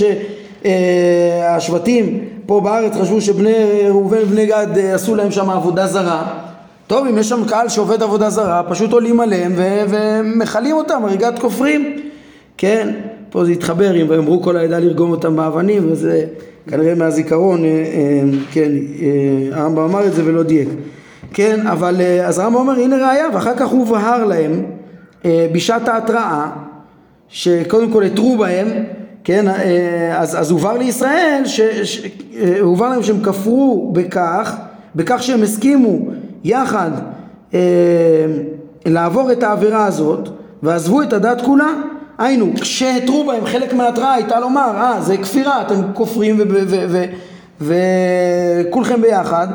[0.63, 3.53] שהשבטים אה, פה בארץ חשבו שבני
[3.87, 6.27] ראובן ובני גד אה, עשו להם שם עבודה זרה.
[6.87, 9.53] טוב אם יש שם קהל שעובד עבודה זרה פשוט עולים עליהם
[9.89, 12.01] ומכלים אותם הריגת כופרים.
[12.57, 12.93] כן?
[13.29, 16.25] פה זה התחבר אם ואמרו כל העדה לרגום אותם באבנים וזה
[16.67, 17.61] כנראה מהזיכרון
[18.51, 18.71] כן
[19.51, 20.69] הרמב"ם אמר את זה ולא דייק.
[21.33, 24.65] כן אבל אז הרמב"ם אומר הנה ראיה ואחר כך הוא הובהר להם
[25.25, 26.49] אה, בשעת ההתראה,
[27.29, 28.67] שקודם כל התרו בהם,
[29.23, 31.43] כן, אה, אז, אז הובהר לישראל,
[32.37, 34.55] אה, הובהר להם שהם כפרו בכך,
[34.95, 35.99] בכך שהם הסכימו
[36.43, 36.91] יחד
[37.53, 37.59] אה,
[38.85, 40.29] לעבור את העבירה הזאת
[40.63, 41.73] ועזבו את הדת כולה,
[42.19, 46.37] היינו, כשהתרו בהם חלק מההתראה הייתה לומר, אה זה כפירה, אתם כופרים
[47.61, 49.47] וכולכם ביחד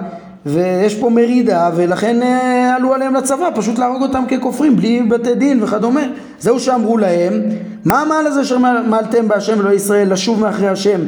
[0.47, 5.63] ויש פה מרידה ולכן אה, עלו עליהם לצבא פשוט להרוג אותם ככופרים בלי בתי דין
[5.63, 6.01] וכדומה.
[6.39, 7.43] זהו שאמרו להם
[7.85, 11.01] מה המעל הזה אשר מעלתם בהשם אלוהי ישראל לשוב מאחרי השם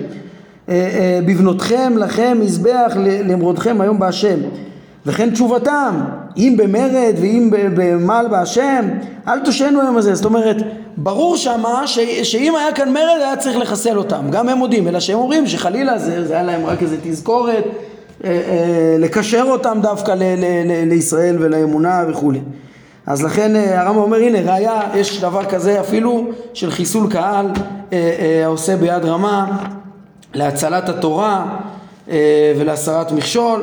[0.69, 2.93] אה, אה, בבנותכם לכם מזבח
[3.25, 4.39] למרודכם היום בהשם
[5.07, 6.01] וכן תשובתם
[6.37, 8.89] אם במרד ואם במעל בהשם
[9.29, 10.15] אל תושענו היום הזה.
[10.15, 10.57] זאת אומרת
[10.97, 15.01] ברור שמה ש, שאם היה כאן מרד היה צריך לחסל אותם גם הם מודים אלא
[15.01, 17.65] שהם אומרים שחלילה זה, זה היה להם רק איזה תזכורת
[18.25, 22.41] אה, אה, לקשר אותם דווקא ל- ל- ל- לישראל ולאמונה וכולי.
[23.07, 27.47] אז לכן אה, הרמב"ם אומר הנה ראיה יש דבר כזה אפילו של חיסול קהל
[28.45, 29.59] העושה ביד רמה
[30.35, 31.47] להצלת התורה
[32.59, 33.63] ולהסרת מכשול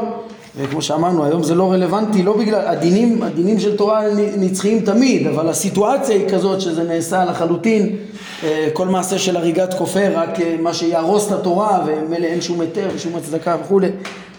[0.58, 4.02] וכמו שאמרנו היום זה לא רלוונטי לא בגלל הדינים, הדינים של תורה
[4.38, 7.96] נצחיים תמיד אבל הסיטואציה היא כזאת שזה נעשה לחלוטין.
[8.74, 10.30] כל מעשה של הריגת כופר רק
[10.62, 13.88] מה שיהרוס את התורה ומילא אין שום היתר ושום הצדקה וכולי.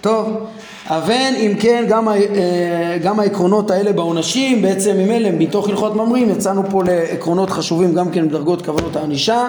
[0.01, 0.47] טוב,
[0.87, 6.63] אבל אם כן גם, אה, גם העקרונות האלה בעונשים בעצם אלה מתוך הלכות ממרים יצאנו
[6.71, 9.49] פה לעקרונות חשובים גם כן בדרגות כוונות הענישה.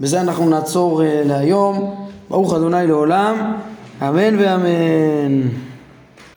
[0.00, 1.94] בזה אנחנו נעצור אה, להיום.
[2.30, 3.52] ברוך אדוני לעולם.
[4.02, 5.48] אמן ואמן